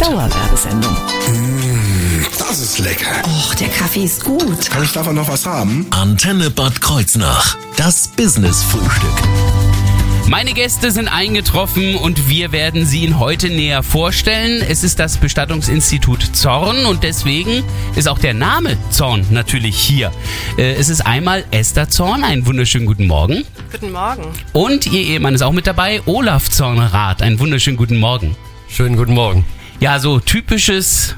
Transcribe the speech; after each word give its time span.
Dauerwerbesendung. 0.00 0.96
Das 2.38 2.58
ist 2.58 2.78
lecker. 2.78 3.22
Och, 3.26 3.54
der 3.54 3.68
Kaffee 3.68 4.04
ist 4.04 4.24
gut. 4.24 4.70
Kann 4.70 4.82
ich 4.82 4.92
davon 4.92 5.14
noch 5.14 5.28
was 5.28 5.44
haben? 5.44 5.86
Antenne 5.90 6.50
Bad 6.50 6.80
Kreuznach. 6.80 7.56
Das 7.76 8.08
Business-Frühstück. 8.08 9.12
Meine 10.26 10.52
Gäste 10.54 10.90
sind 10.90 11.08
eingetroffen 11.08 11.96
und 11.96 12.28
wir 12.28 12.50
werden 12.52 12.86
sie 12.86 13.02
Ihnen 13.04 13.18
heute 13.18 13.48
näher 13.48 13.82
vorstellen. 13.82 14.64
Es 14.66 14.84
ist 14.84 14.98
das 15.00 15.18
Bestattungsinstitut 15.18 16.34
Zorn 16.34 16.86
und 16.86 17.02
deswegen 17.02 17.62
ist 17.94 18.08
auch 18.08 18.18
der 18.18 18.32
Name 18.32 18.78
Zorn 18.90 19.26
natürlich 19.30 19.76
hier. 19.76 20.12
Äh, 20.56 20.72
Es 20.74 20.88
ist 20.88 21.02
einmal 21.04 21.44
Esther 21.50 21.90
Zorn, 21.90 22.24
einen 22.24 22.46
wunderschönen 22.46 22.86
guten 22.86 23.06
Morgen. 23.06 23.44
Guten 23.70 23.92
Morgen. 23.92 24.24
Und 24.52 24.86
ihr 24.86 25.02
Ehemann 25.02 25.34
ist 25.34 25.42
auch 25.42 25.52
mit 25.52 25.66
dabei, 25.66 26.00
Olaf 26.06 26.48
Zornrath, 26.48 27.20
einen 27.22 27.38
wunderschönen 27.38 27.76
guten 27.76 27.98
Morgen. 27.98 28.36
Schönen 28.68 28.96
guten 28.96 29.14
Morgen. 29.14 29.44
Ja, 29.80 29.98
so 29.98 30.20
typisches 30.20 31.16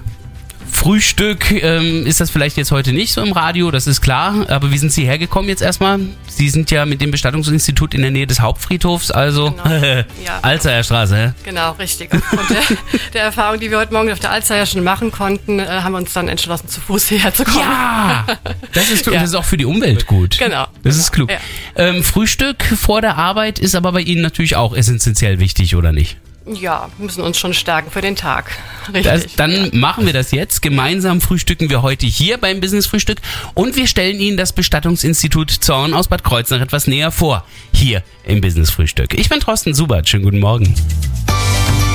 Frühstück 0.70 1.50
ähm, 1.50 2.06
ist 2.06 2.20
das 2.20 2.30
vielleicht 2.30 2.56
jetzt 2.56 2.70
heute 2.72 2.92
nicht 2.92 3.12
so 3.12 3.20
im 3.22 3.32
Radio, 3.32 3.70
das 3.70 3.86
ist 3.86 4.00
klar. 4.00 4.48
Aber 4.48 4.70
wie 4.72 4.78
sind 4.78 4.90
Sie 4.92 5.04
hergekommen 5.04 5.48
jetzt 5.48 5.62
erstmal? 5.62 6.00
Sie 6.28 6.48
sind 6.48 6.70
ja 6.70 6.86
mit 6.86 7.00
dem 7.00 7.10
Bestattungsinstitut 7.10 7.92
in 7.94 8.02
der 8.02 8.10
Nähe 8.10 8.26
des 8.26 8.40
Hauptfriedhofs, 8.40 9.10
also 9.10 9.50
Genau. 9.50 9.64
Ja. 10.24 10.82
Straße. 10.82 11.16
hä? 11.16 11.32
Genau, 11.44 11.72
richtig. 11.72 12.08
Aufgrund 12.14 12.50
der, 12.50 12.62
der 13.12 13.22
Erfahrung, 13.24 13.60
die 13.60 13.70
wir 13.70 13.78
heute 13.78 13.92
Morgen 13.92 14.10
auf 14.12 14.20
der 14.20 14.30
Alster 14.30 14.64
schon 14.64 14.82
machen 14.82 15.10
konnten, 15.12 15.58
äh, 15.58 15.66
haben 15.66 15.92
wir 15.92 15.98
uns 15.98 16.12
dann 16.12 16.28
entschlossen, 16.28 16.68
zu 16.68 16.80
Fuß 16.80 17.08
hierher 17.08 17.34
zu 17.34 17.44
kommen. 17.44 17.58
Ja, 17.58 18.26
das 18.72 18.90
ist, 18.90 19.06
Ja. 19.06 19.12
das 19.14 19.24
ist 19.24 19.34
auch 19.34 19.44
für 19.44 19.56
die 19.56 19.66
Umwelt 19.66 20.06
gut. 20.06 20.38
Genau. 20.38 20.66
Das 20.84 20.96
ist 20.96 21.12
klug. 21.12 21.30
Ja. 21.30 21.38
Ähm, 21.76 22.02
Frühstück 22.02 22.62
vor 22.64 23.00
der 23.02 23.18
Arbeit 23.18 23.58
ist 23.58 23.74
aber 23.74 23.92
bei 23.92 24.00
Ihnen 24.00 24.22
natürlich 24.22 24.56
auch 24.56 24.74
essentiell 24.74 25.38
wichtig, 25.40 25.74
oder 25.76 25.92
nicht? 25.92 26.16
Ja, 26.46 26.90
müssen 26.98 27.22
uns 27.22 27.38
schon 27.38 27.54
stärken 27.54 27.90
für 27.90 28.00
den 28.00 28.16
Tag. 28.16 28.50
Richtig. 28.88 29.04
Das, 29.04 29.36
dann 29.36 29.70
machen 29.72 30.06
wir 30.06 30.12
das 30.12 30.32
jetzt. 30.32 30.60
Gemeinsam 30.62 31.20
frühstücken 31.20 31.70
wir 31.70 31.82
heute 31.82 32.06
hier 32.06 32.38
beim 32.38 32.60
Business 32.60 32.86
Frühstück 32.86 33.18
und 33.54 33.76
wir 33.76 33.86
stellen 33.86 34.18
Ihnen 34.18 34.36
das 34.36 34.52
Bestattungsinstitut 34.52 35.50
Zorn 35.50 35.94
aus 35.94 36.08
Bad 36.08 36.24
Kreuznach 36.24 36.60
etwas 36.60 36.86
näher 36.86 37.10
vor. 37.10 37.44
Hier 37.72 38.02
im 38.24 38.40
Business 38.40 38.70
Frühstück. 38.70 39.14
Ich 39.14 39.28
bin 39.28 39.40
Thorsten 39.40 39.74
Subert. 39.74 40.08
Schönen 40.08 40.24
guten 40.24 40.40
Morgen. 40.40 40.74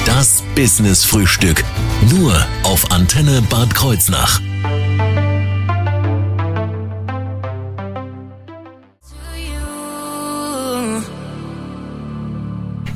Das 0.06 0.42
Business-Frühstück. 0.56 1.66
Nur 2.10 2.34
auf 2.64 2.92
Antenne 2.92 3.42
Bad 3.50 3.76
Kreuznach. 3.76 4.40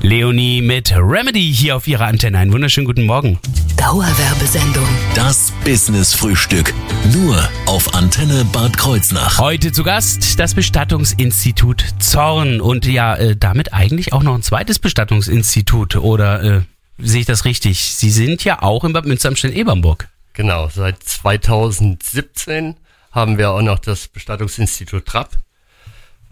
Leonie 0.03 0.63
mit 0.63 0.91
Remedy 0.95 1.53
hier 1.53 1.75
auf 1.75 1.88
Ihrer 1.88 2.05
Antenne. 2.05 2.39
Einen 2.39 2.52
wunderschönen 2.52 2.88
guten 2.88 3.05
Morgen. 3.05 3.38
Dauerwerbesendung. 3.77 4.88
Das 5.13 5.53
Business-Frühstück. 5.63 6.73
Nur 7.13 7.47
auf 7.67 7.94
Antenne 7.94 8.44
Bad 8.45 8.75
Kreuznach. 8.77 9.38
Heute 9.38 9.72
zu 9.72 9.83
Gast 9.83 10.39
das 10.39 10.55
Bestattungsinstitut 10.55 11.85
Zorn 11.99 12.61
und 12.61 12.88
ja, 12.88 13.16
äh, 13.16 13.35
damit 13.35 13.73
eigentlich 13.73 14.11
auch 14.11 14.23
noch 14.23 14.33
ein 14.33 14.41
zweites 14.41 14.79
Bestattungsinstitut 14.79 15.95
oder 15.97 16.44
äh, 16.44 16.61
sehe 16.97 17.22
ich 17.22 17.27
das 17.27 17.45
richtig? 17.45 17.94
Sie 17.94 18.09
sind 18.09 18.44
ja 18.44 18.63
auch 18.63 18.83
in 18.83 18.94
Bad 18.94 19.05
Münster 19.05 19.29
am 19.29 19.35
Ebernburg. 19.35 20.09
Genau, 20.33 20.67
seit 20.69 21.03
2017 21.03 22.75
haben 23.11 23.38
wir 23.38 23.52
auch 23.52 23.61
noch 23.61 23.77
das 23.77 24.07
Bestattungsinstitut 24.07 25.05
Trapp. 25.05 25.38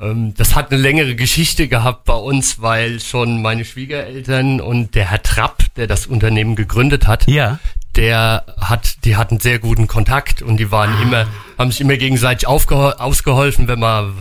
Ähm, 0.01 0.33
Das 0.37 0.55
hat 0.55 0.71
eine 0.71 0.81
längere 0.81 1.15
Geschichte 1.15 1.67
gehabt 1.67 2.05
bei 2.05 2.13
uns, 2.15 2.61
weil 2.61 2.99
schon 2.99 3.41
meine 3.41 3.65
Schwiegereltern 3.65 4.61
und 4.61 4.95
der 4.95 5.05
Herr 5.11 5.21
Trapp, 5.23 5.63
der 5.75 5.87
das 5.87 6.07
Unternehmen 6.07 6.55
gegründet 6.55 7.07
hat, 7.07 7.27
Ja. 7.27 7.59
der 7.95 8.45
hat, 8.59 9.03
die 9.05 9.15
hatten 9.15 9.39
sehr 9.39 9.59
guten 9.59 9.87
Kontakt 9.87 10.41
und 10.41 10.57
die 10.57 10.71
waren 10.71 11.01
immer, 11.01 11.27
haben 11.57 11.71
sich 11.71 11.81
immer 11.81 11.97
gegenseitig 11.97 12.47
ausgeholfen, 12.47 13.67
wenn 13.67 13.79
mal 13.79 14.13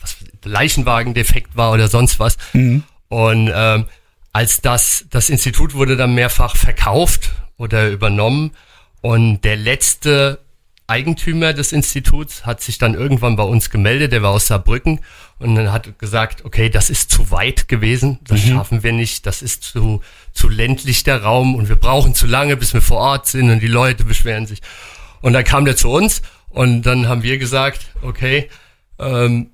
was, 0.00 0.16
Leichenwagen 0.44 1.12
defekt 1.12 1.56
war 1.56 1.72
oder 1.72 1.88
sonst 1.88 2.18
was. 2.20 2.36
Und 3.08 3.50
ähm, 3.54 3.86
als 4.32 4.60
das, 4.60 5.06
das 5.10 5.28
Institut 5.28 5.74
wurde 5.74 5.96
dann 5.96 6.14
mehrfach 6.14 6.56
verkauft 6.56 7.30
oder 7.58 7.88
übernommen 7.90 8.52
und 9.00 9.40
der 9.42 9.56
letzte 9.56 10.38
Eigentümer 10.88 11.52
des 11.52 11.72
Instituts 11.72 12.46
hat 12.46 12.60
sich 12.60 12.78
dann 12.78 12.94
irgendwann 12.94 13.36
bei 13.36 13.42
uns 13.42 13.70
gemeldet, 13.70 14.12
der 14.12 14.22
war 14.22 14.30
aus 14.30 14.46
Saarbrücken 14.46 15.00
und 15.38 15.54
dann 15.56 15.72
hat 15.72 15.98
gesagt, 15.98 16.44
okay, 16.44 16.70
das 16.70 16.90
ist 16.90 17.10
zu 17.10 17.30
weit 17.30 17.68
gewesen, 17.68 18.20
das 18.22 18.40
schaffen 18.40 18.82
wir 18.82 18.92
nicht, 18.92 19.26
das 19.26 19.42
ist 19.42 19.64
zu, 19.64 20.00
zu 20.32 20.48
ländlich 20.48 21.02
der 21.02 21.22
Raum 21.22 21.56
und 21.56 21.68
wir 21.68 21.76
brauchen 21.76 22.14
zu 22.14 22.26
lange, 22.26 22.56
bis 22.56 22.72
wir 22.72 22.82
vor 22.82 22.98
Ort 22.98 23.26
sind 23.26 23.50
und 23.50 23.60
die 23.60 23.68
Leute 23.68 24.04
beschweren 24.04 24.46
sich. 24.46 24.60
Und 25.22 25.32
dann 25.32 25.44
kam 25.44 25.64
der 25.64 25.76
zu 25.76 25.90
uns 25.90 26.22
und 26.50 26.82
dann 26.82 27.08
haben 27.08 27.22
wir 27.24 27.38
gesagt, 27.38 27.86
okay, 28.02 28.48
ähm, 28.98 29.50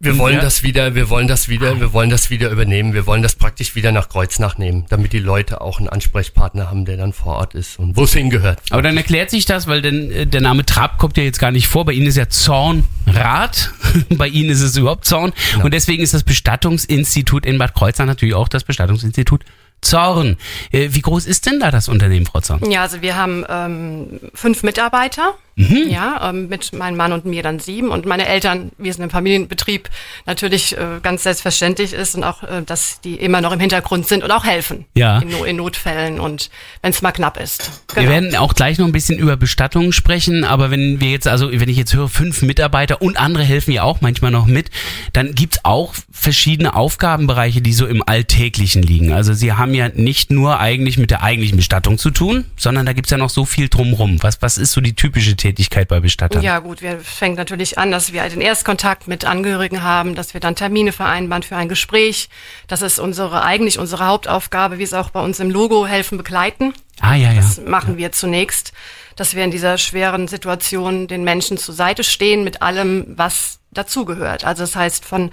wir 0.00 0.18
wollen 0.18 0.34
Ja. 0.36 0.40
das 0.42 0.62
wieder, 0.62 0.94
wir 0.94 1.08
wollen 1.08 1.28
das 1.28 1.48
wieder, 1.48 1.80
wir 1.80 1.92
wollen 1.94 2.10
das 2.10 2.28
wieder 2.28 2.50
übernehmen, 2.50 2.92
wir 2.92 3.06
wollen 3.06 3.22
das 3.22 3.34
praktisch 3.36 3.74
wieder 3.74 3.90
nach 3.90 4.08
Kreuznach 4.10 4.58
nehmen, 4.58 4.84
damit 4.90 5.12
die 5.14 5.18
Leute 5.18 5.60
auch 5.62 5.78
einen 5.78 5.88
Ansprechpartner 5.88 6.68
haben, 6.68 6.84
der 6.84 6.96
dann 6.98 7.12
vor 7.12 7.36
Ort 7.36 7.54
ist 7.54 7.78
und 7.78 7.96
wo 7.96 8.04
es 8.04 8.12
hingehört. 8.12 8.60
Aber 8.70 8.82
dann 8.82 8.96
erklärt 8.96 9.30
sich 9.30 9.46
das, 9.46 9.66
weil 9.66 9.80
denn, 9.82 10.10
äh, 10.10 10.26
der 10.26 10.40
Name 10.42 10.66
Trapp 10.66 10.98
kommt 10.98 11.16
ja 11.16 11.22
jetzt 11.22 11.38
gar 11.38 11.50
nicht 11.52 11.68
vor. 11.68 11.84
Bei 11.86 11.92
Ihnen 11.92 12.06
ist 12.06 12.16
ja 12.16 12.28
Zornrad. 12.28 13.70
Bei 14.10 14.28
Ihnen 14.28 14.50
ist 14.50 14.60
es 14.60 14.76
überhaupt 14.76 15.04
Zorn. 15.06 15.32
Und 15.62 15.72
deswegen 15.72 16.02
ist 16.02 16.12
das 16.14 16.22
Bestattungsinstitut 16.24 17.46
in 17.46 17.58
Bad 17.58 17.74
Kreuznach 17.74 18.06
natürlich 18.06 18.34
auch 18.34 18.48
das 18.48 18.64
Bestattungsinstitut 18.64 19.44
Zorn. 19.80 20.36
Äh, 20.72 20.88
Wie 20.92 21.00
groß 21.02 21.26
ist 21.26 21.46
denn 21.46 21.60
da 21.60 21.70
das 21.70 21.88
Unternehmen, 21.88 22.26
Frau 22.26 22.40
Zorn? 22.40 22.70
Ja, 22.70 22.82
also 22.82 23.02
wir 23.02 23.16
haben 23.16 23.44
ähm, 23.48 24.20
fünf 24.34 24.62
Mitarbeiter, 24.62 25.34
Mhm. 25.56 25.88
ja, 25.88 26.30
ähm, 26.30 26.48
mit 26.48 26.72
meinem 26.72 26.96
Mann 26.96 27.12
und 27.12 27.24
mir 27.26 27.42
dann 27.44 27.60
sieben 27.60 27.90
und 27.90 28.06
meine 28.06 28.26
Eltern, 28.26 28.72
wir 28.76 28.92
sind 28.92 29.04
im 29.04 29.10
Familienbetrieb, 29.10 29.88
natürlich 30.26 30.76
äh, 30.76 30.98
ganz 31.02 31.22
selbstverständlich 31.22 31.92
ist 31.92 32.16
und 32.16 32.24
auch, 32.24 32.42
äh, 32.42 32.62
dass 32.66 33.00
die 33.02 33.14
immer 33.14 33.40
noch 33.40 33.52
im 33.52 33.60
Hintergrund 33.60 34.08
sind 34.08 34.24
und 34.24 34.30
auch 34.32 34.44
helfen 34.44 34.84
Ja. 34.96 35.18
in, 35.20 35.30
in 35.44 35.56
Notfällen 35.56 36.18
und 36.18 36.50
wenn 36.82 36.90
es 36.90 37.02
mal 37.02 37.12
knapp 37.12 37.40
ist. 37.40 37.70
Wir 37.94 38.02
Genau. 38.02 38.12
werden 38.14 38.36
auch 38.36 38.54
gleich 38.54 38.78
noch 38.78 38.86
ein 38.86 38.92
bisschen 38.92 39.16
über 39.18 39.36
Bestattungen 39.36 39.92
sprechen, 39.92 40.44
aber 40.44 40.70
wenn 40.72 41.00
wir 41.00 41.10
jetzt, 41.10 41.28
also 41.28 41.50
wenn 41.52 41.68
ich 41.68 41.76
jetzt 41.76 41.94
höre, 41.94 42.08
fünf 42.08 42.42
Mitarbeiter 42.42 43.00
und 43.00 43.16
andere 43.20 43.44
helfen 43.44 43.70
ja 43.72 43.84
auch 43.84 44.00
manchmal 44.00 44.32
noch 44.32 44.46
mit, 44.46 44.70
dann 45.12 45.34
gibt's 45.36 45.60
auch 45.62 45.94
verschiedene 46.10 46.74
Aufgabenbereiche, 46.74 47.62
die 47.62 47.72
so 47.72 47.86
im 47.86 48.02
Alltäglichen 48.06 48.82
liegen. 48.82 49.12
Also 49.12 49.32
Sie 49.34 49.52
haben 49.52 49.74
ja 49.74 49.88
nicht 49.88 50.30
nur 50.32 50.58
eigentlich 50.58 50.98
mit 50.98 51.10
der 51.12 51.22
eigentlichen 51.22 51.56
Bestattung 51.56 51.98
zu 51.98 52.10
tun, 52.10 52.44
sondern 52.56 52.86
da 52.86 52.92
gibt's 52.92 53.10
ja 53.10 53.18
noch 53.18 53.30
so 53.30 53.44
viel 53.44 53.68
drumrum. 53.68 54.20
Was, 54.22 54.42
was 54.42 54.58
ist 54.58 54.72
so 54.72 54.80
die 54.80 54.94
typische 54.94 55.36
Tätigkeit 55.44 55.88
bei 55.88 56.00
Bestattern? 56.00 56.42
Ja 56.42 56.58
gut, 56.60 56.80
wir 56.80 56.98
fängt 57.00 57.36
natürlich 57.36 57.76
an, 57.76 57.90
dass 57.90 58.14
wir 58.14 58.26
den 58.30 58.40
Erstkontakt 58.40 59.08
mit 59.08 59.26
Angehörigen 59.26 59.82
haben, 59.82 60.14
dass 60.14 60.32
wir 60.32 60.40
dann 60.40 60.56
Termine 60.56 60.90
vereinbaren 60.90 61.42
für 61.42 61.56
ein 61.56 61.68
Gespräch. 61.68 62.30
Das 62.66 62.80
ist 62.80 62.98
unsere 62.98 63.42
eigentlich 63.42 63.78
unsere 63.78 64.06
Hauptaufgabe, 64.06 64.78
wie 64.78 64.84
es 64.84 64.94
auch 64.94 65.10
bei 65.10 65.20
uns 65.20 65.40
im 65.40 65.50
Logo 65.50 65.86
helfen 65.86 66.16
begleiten. 66.16 66.72
Ah, 67.00 67.14
ja, 67.14 67.30
ja. 67.32 67.36
Das 67.36 67.60
machen 67.60 67.98
wir 67.98 68.10
zunächst, 68.12 68.72
dass 69.16 69.34
wir 69.34 69.44
in 69.44 69.50
dieser 69.50 69.76
schweren 69.76 70.28
Situation 70.28 71.08
den 71.08 71.24
Menschen 71.24 71.58
zur 71.58 71.74
Seite 71.74 72.04
stehen 72.04 72.42
mit 72.42 72.62
allem, 72.62 73.04
was 73.08 73.60
dazugehört. 73.70 74.44
Also 74.44 74.62
das 74.62 74.74
heißt 74.74 75.04
von 75.04 75.30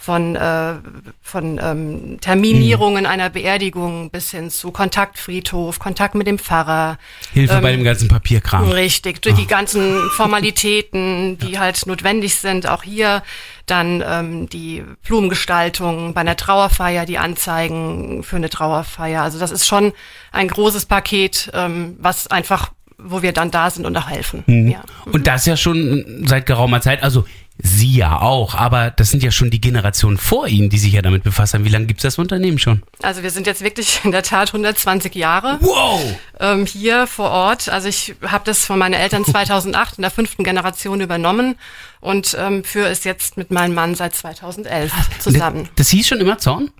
von 0.00 0.34
äh, 0.34 0.76
von 1.20 1.60
ähm, 1.62 2.18
Terminierungen 2.22 3.04
einer 3.04 3.28
Beerdigung 3.28 4.08
bis 4.08 4.30
hin 4.30 4.48
zu 4.48 4.70
Kontaktfriedhof, 4.70 5.78
Kontakt 5.78 6.14
mit 6.14 6.26
dem 6.26 6.38
Pfarrer, 6.38 6.96
Hilfe 7.34 7.56
ähm, 7.56 7.62
bei 7.62 7.72
dem 7.72 7.84
ganzen 7.84 8.08
Papierkram. 8.08 8.70
Richtig, 8.70 9.20
durch 9.20 9.34
die 9.34 9.46
ganzen 9.46 9.98
Formalitäten, 10.16 11.36
die 11.36 11.58
halt 11.58 11.86
notwendig 11.86 12.36
sind, 12.36 12.66
auch 12.66 12.82
hier 12.82 13.22
dann 13.66 14.02
ähm, 14.06 14.48
die 14.48 14.82
Blumengestaltung 15.06 16.14
bei 16.14 16.22
einer 16.22 16.36
Trauerfeier, 16.36 17.04
die 17.04 17.18
Anzeigen 17.18 18.22
für 18.22 18.36
eine 18.36 18.48
Trauerfeier. 18.48 19.22
Also 19.22 19.38
das 19.38 19.50
ist 19.50 19.66
schon 19.66 19.92
ein 20.32 20.48
großes 20.48 20.86
Paket, 20.86 21.50
ähm, 21.52 21.96
was 22.00 22.26
einfach, 22.26 22.72
wo 22.96 23.20
wir 23.20 23.32
dann 23.32 23.50
da 23.50 23.68
sind 23.68 23.84
und 23.84 23.94
auch 23.98 24.08
helfen. 24.08 24.44
Ja. 24.66 24.82
Und 25.12 25.26
das 25.26 25.44
ja 25.44 25.58
schon 25.58 26.24
seit 26.26 26.46
geraumer 26.46 26.80
Zeit, 26.80 27.02
also 27.02 27.26
Sie 27.62 27.94
ja 27.96 28.20
auch, 28.20 28.54
aber 28.54 28.90
das 28.90 29.10
sind 29.10 29.22
ja 29.22 29.30
schon 29.30 29.50
die 29.50 29.60
Generationen 29.60 30.18
vor 30.18 30.46
Ihnen, 30.46 30.70
die 30.70 30.78
sich 30.78 30.92
ja 30.92 31.02
damit 31.02 31.22
befasst 31.22 31.54
haben. 31.54 31.64
Wie 31.64 31.68
lange 31.70 31.86
gibt's 31.86 32.02
das 32.02 32.18
Unternehmen 32.18 32.58
schon? 32.58 32.82
Also 33.02 33.22
wir 33.22 33.30
sind 33.30 33.46
jetzt 33.46 33.62
wirklich 33.62 34.00
in 34.04 34.12
der 34.12 34.22
Tat 34.22 34.48
120 34.48 35.14
Jahre 35.14 35.58
Wow! 35.60 36.00
ähm, 36.38 36.66
hier 36.66 37.06
vor 37.06 37.30
Ort. 37.30 37.68
Also 37.68 37.88
ich 37.88 38.14
habe 38.26 38.44
das 38.44 38.64
von 38.64 38.78
meinen 38.78 38.94
Eltern 38.94 39.24
2008 39.24 39.98
in 39.98 40.02
der 40.02 40.10
fünften 40.10 40.44
Generation 40.44 41.00
übernommen 41.00 41.56
und 42.00 42.36
ähm, 42.38 42.64
führe 42.64 42.88
es 42.88 43.04
jetzt 43.04 43.36
mit 43.36 43.50
meinem 43.50 43.74
Mann 43.74 43.94
seit 43.94 44.14
2011 44.14 44.92
zusammen. 45.18 45.64
Das, 45.64 45.74
das 45.76 45.88
hieß 45.90 46.08
schon 46.08 46.20
immer 46.20 46.38
Zorn? 46.38 46.70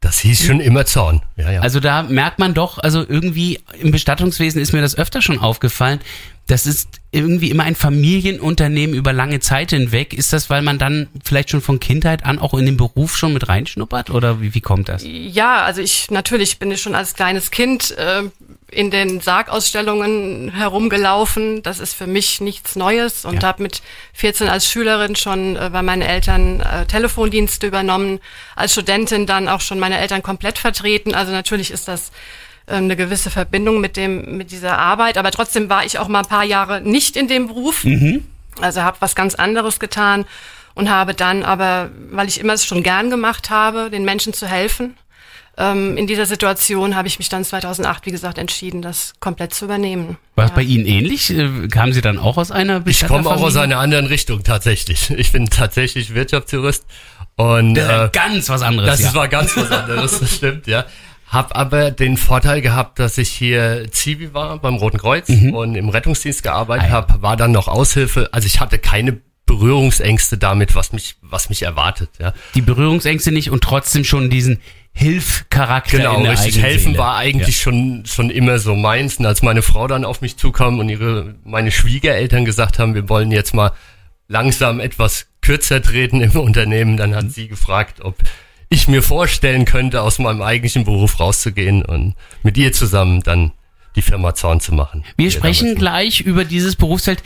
Das 0.00 0.18
hieß 0.20 0.44
schon 0.44 0.60
immer 0.60 0.86
Zorn. 0.86 1.22
Ja, 1.36 1.50
ja. 1.50 1.60
Also 1.62 1.80
da 1.80 2.02
merkt 2.02 2.38
man 2.38 2.54
doch, 2.54 2.78
also 2.78 3.00
irgendwie 3.00 3.60
im 3.78 3.90
Bestattungswesen 3.90 4.60
ist 4.60 4.72
mir 4.72 4.82
das 4.82 4.96
öfter 4.96 5.22
schon 5.22 5.38
aufgefallen. 5.38 6.00
Das 6.48 6.64
ist 6.66 7.00
irgendwie 7.10 7.50
immer 7.50 7.64
ein 7.64 7.74
Familienunternehmen 7.74 8.94
über 8.94 9.12
lange 9.12 9.40
Zeit 9.40 9.70
hinweg. 9.70 10.12
Ist 10.14 10.32
das, 10.32 10.48
weil 10.48 10.62
man 10.62 10.78
dann 10.78 11.08
vielleicht 11.24 11.50
schon 11.50 11.60
von 11.60 11.80
Kindheit 11.80 12.24
an 12.24 12.38
auch 12.38 12.54
in 12.54 12.66
den 12.66 12.76
Beruf 12.76 13.16
schon 13.16 13.32
mit 13.32 13.48
reinschnuppert 13.48 14.10
oder 14.10 14.40
wie, 14.40 14.54
wie 14.54 14.60
kommt 14.60 14.88
das? 14.88 15.02
Ja, 15.04 15.64
also 15.64 15.80
ich 15.80 16.10
natürlich 16.10 16.58
bin 16.58 16.70
ich 16.70 16.80
schon 16.80 16.94
als 16.94 17.14
kleines 17.14 17.50
Kind 17.50 17.90
äh, 17.98 18.22
in 18.70 18.90
den 18.92 19.20
Sargausstellungen 19.20 20.50
herumgelaufen. 20.52 21.62
Das 21.62 21.80
ist 21.80 21.94
für 21.94 22.06
mich 22.06 22.40
nichts 22.40 22.76
Neues 22.76 23.24
und 23.24 23.42
Ja. 23.42 23.48
habe 23.48 23.62
mit 23.62 23.82
14 24.12 24.48
als 24.48 24.70
Schülerin 24.70 25.16
schon 25.16 25.56
äh, 25.56 25.70
bei 25.72 25.82
meinen 25.82 26.02
Eltern 26.02 26.60
äh, 26.60 26.86
Telefondienste 26.86 27.66
übernommen, 27.66 28.20
als 28.54 28.72
Studentin 28.72 29.26
dann 29.26 29.48
auch 29.48 29.60
schon 29.60 29.78
meine 29.78 29.98
Eltern 29.98 30.22
komplett 30.22 30.58
vertreten. 30.58 31.14
Also 31.14 31.32
natürlich 31.32 31.70
ist 31.70 31.88
das 31.88 32.12
eine 32.66 32.96
gewisse 32.96 33.30
Verbindung 33.30 33.80
mit 33.80 33.96
dem 33.96 34.36
mit 34.36 34.50
dieser 34.50 34.78
Arbeit, 34.78 35.18
aber 35.18 35.30
trotzdem 35.30 35.68
war 35.70 35.84
ich 35.84 35.98
auch 35.98 36.08
mal 36.08 36.20
ein 36.20 36.26
paar 36.26 36.44
Jahre 36.44 36.80
nicht 36.80 37.16
in 37.16 37.28
dem 37.28 37.46
Beruf. 37.48 37.84
Also 38.60 38.82
habe 38.82 38.96
was 39.00 39.14
ganz 39.14 39.34
anderes 39.34 39.78
getan 39.78 40.24
und 40.74 40.90
habe 40.90 41.14
dann 41.14 41.42
aber, 41.42 41.90
weil 42.10 42.26
ich 42.28 42.40
immer 42.40 42.54
es 42.54 42.64
schon 42.64 42.82
gern 42.82 43.10
gemacht 43.10 43.50
habe, 43.50 43.90
den 43.90 44.04
Menschen 44.04 44.32
zu 44.32 44.46
helfen, 44.46 44.94
ähm, 45.58 45.96
in 45.96 46.06
dieser 46.06 46.26
Situation 46.26 46.96
habe 46.96 47.08
ich 47.08 47.18
mich 47.18 47.28
dann 47.30 47.42
2008, 47.44 48.04
wie 48.04 48.10
gesagt, 48.10 48.36
entschieden, 48.36 48.82
das 48.82 49.14
komplett 49.20 49.54
zu 49.54 49.64
übernehmen. 49.64 50.18
War 50.34 50.44
es 50.46 50.50
Ja. 50.50 50.56
bei 50.56 50.62
Ihnen 50.62 50.84
ähnlich? 50.84 51.30
Äh, 51.30 51.68
Kamen 51.68 51.94
Sie 51.94 52.02
dann 52.02 52.18
auch 52.18 52.36
aus 52.36 52.50
einer 52.50 52.86
ich 52.86 53.06
komme 53.06 53.30
auch 53.30 53.40
aus 53.40 53.56
einer 53.56 53.78
anderen 53.78 54.06
Richtung 54.06 54.42
tatsächlich. 54.42 55.10
Ich 55.16 55.32
bin 55.32 55.48
tatsächlich 55.48 56.14
Wirtschaftsjurist 56.14 56.84
und 57.36 57.74
Das 57.74 57.84
ist 57.84 57.90
ja 57.90 58.04
äh, 58.04 58.10
ganz 58.12 58.48
was 58.50 58.60
anderes. 58.62 58.90
das 58.90 59.00
ja. 59.00 59.08
ist 59.08 59.14
war 59.14 59.28
ganz 59.28 59.56
was 59.56 59.70
anderes, 59.70 60.20
das 60.20 60.34
stimmt, 60.34 60.66
ja. 60.66 60.84
Hab 61.36 61.56
aber 61.56 61.90
den 61.90 62.16
Vorteil 62.16 62.60
gehabt, 62.62 62.98
dass 62.98 63.18
ich 63.18 63.28
hier 63.28 63.86
Zivi 63.90 64.32
war 64.34 64.58
beim 64.58 64.74
Roten 64.76 64.98
Kreuz 64.98 65.28
und 65.28 65.74
im 65.74 65.88
Rettungsdienst 65.88 66.42
gearbeitet 66.42 66.88
Mhm. 66.88 66.94
Ah, 66.94 66.98
ja. 67.00 67.08
habe, 67.08 67.22
war 67.22 67.36
dann 67.36 67.52
noch 67.52 67.68
Aushilfe. 67.68 68.28
Also 68.32 68.46
ich 68.46 68.60
hatte 68.60 68.78
keine 68.78 69.20
Berührungsängste 69.46 70.38
damit, 70.38 70.74
was 70.74 70.92
mich, 70.92 71.16
was 71.22 71.48
mich 71.50 71.62
erwartet, 71.62 72.10
ja. 72.18 72.32
die 72.56 72.62
Berührungsängste 72.62 73.30
nicht 73.30 73.50
und 73.50 73.62
trotzdem 73.62 74.02
schon 74.02 74.28
diesen 74.28 74.58
Hilfcharakter 74.92 75.98
Genau, 75.98 76.16
in 76.16 76.24
der 76.24 76.32
richtig. 76.32 76.60
Helfen 76.60 76.84
Seele. 76.92 76.98
war 76.98 77.16
eigentlich 77.16 77.60
schon, 77.60 78.04
schon 78.06 78.30
immer 78.30 78.58
so 78.58 78.74
meins. 78.74 79.18
Und 79.18 79.26
als 79.26 79.42
meine 79.42 79.62
Frau 79.62 79.86
dann 79.86 80.04
auf 80.04 80.20
mich 80.20 80.36
zukam 80.36 80.78
und 80.78 80.88
ihre, 80.88 81.36
meine 81.44 81.70
Schwiegereltern 81.70 82.44
gesagt 82.44 82.78
haben, 82.78 82.94
wir 82.94 83.08
wollen 83.08 83.30
jetzt 83.30 83.54
mal 83.54 83.72
langsam 84.26 84.80
etwas 84.80 85.26
kürzer 85.42 85.80
treten 85.82 86.20
im 86.22 86.30
Unternehmen, 86.36 86.96
dann 86.96 87.10
Mhm. 87.10 87.14
hat 87.14 87.30
sie 87.30 87.46
gefragt, 87.48 88.00
ob 88.00 88.16
ich 88.68 88.88
mir 88.88 89.02
vorstellen 89.02 89.64
könnte, 89.64 90.02
aus 90.02 90.18
meinem 90.18 90.42
eigentlichen 90.42 90.84
Beruf 90.84 91.20
rauszugehen 91.20 91.84
und 91.84 92.14
mit 92.42 92.56
ihr 92.56 92.72
zusammen 92.72 93.22
dann 93.22 93.52
die 93.94 94.02
Firma 94.02 94.34
Zorn 94.34 94.60
zu 94.60 94.74
machen. 94.74 95.04
Wir 95.16 95.30
sprechen 95.30 95.74
gleich 95.74 96.20
über 96.20 96.44
dieses 96.44 96.76
Berufsfeld. 96.76 97.22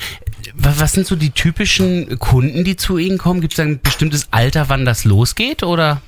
Wa- 0.55 0.75
Was 0.79 0.93
sind 0.93 1.07
so 1.07 1.17
die 1.17 1.31
typischen 1.31 2.19
Kunden, 2.19 2.63
die 2.65 2.77
zu 2.77 2.97
Ihnen 2.99 3.19
kommen? 3.19 3.41
Gibt 3.41 3.55
es 3.55 3.61
ein 3.61 3.81
bestimmtes 3.81 4.29
Alter, 4.31 4.69
wann 4.69 4.85
das 4.85 5.05
losgeht? 5.05 5.63
Oder 5.65 6.01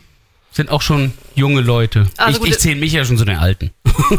sind 0.53 0.71
auch 0.71 0.83
schon 0.83 1.13
junge 1.35 1.63
Leute? 1.63 2.07
Also 2.17 2.33
ich 2.35 2.39
gut, 2.39 2.49
ich 2.51 2.59
zähle 2.59 2.77
mich 2.79 2.93
ja 2.93 3.05
schon 3.05 3.17
zu 3.17 3.25
den 3.25 3.39
Alten. 3.39 3.71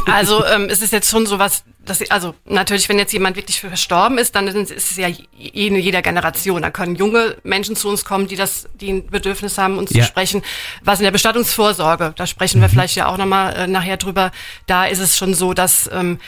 Also 0.06 0.46
ähm, 0.46 0.68
es 0.70 0.81
ist 0.81 0.94
jetzt 0.94 1.10
schon 1.10 1.25
so 1.25 1.40
was, 1.40 1.64
dass 1.86 2.10
also 2.12 2.34
natürlich, 2.46 2.88
wenn 2.90 2.98
jetzt 2.98 3.12
jemand 3.14 3.36
wirklich 3.36 3.60
verstorben 3.60 4.18
ist, 4.18 4.36
dann 4.36 4.48
ist 4.48 4.72
es 4.72 4.96
ja 4.98 5.08
in 5.08 5.75
jeder 5.75 6.02
Generation. 6.02 6.62
Da 6.62 6.72
können 6.72 6.96
junge 6.96 7.38
Menschen 7.44 7.75
zu 7.75 7.90
uns 7.90 8.06
kommen, 8.06 8.28
die 8.28 8.36
das, 8.36 8.68
die 8.75 8.92
ein 8.92 9.08
Bedürfnis 9.08 9.58
haben, 9.58 9.78
uns 9.78 9.92
Ja. 9.94 10.02
zu 10.04 10.08
sprechen. 10.08 10.42
Was 10.84 11.00
in 11.00 11.04
der 11.04 11.12
Bestattungsvorsorge, 11.12 12.14
da 12.16 12.28
sprechen 12.28 12.62
wir 12.62 12.70
vielleicht 12.70 12.96
ja 12.96 13.08
auch 13.08 13.18
nochmal 13.18 13.54
äh, 13.56 13.68
nachher 13.68 13.98
drüber. 13.98 14.31
Da 14.68 14.86
ist 14.86 15.00
es 15.00 15.18
schon 15.18 15.34
so, 15.34 15.54
dass 15.54 15.90
ähm, 15.94 16.19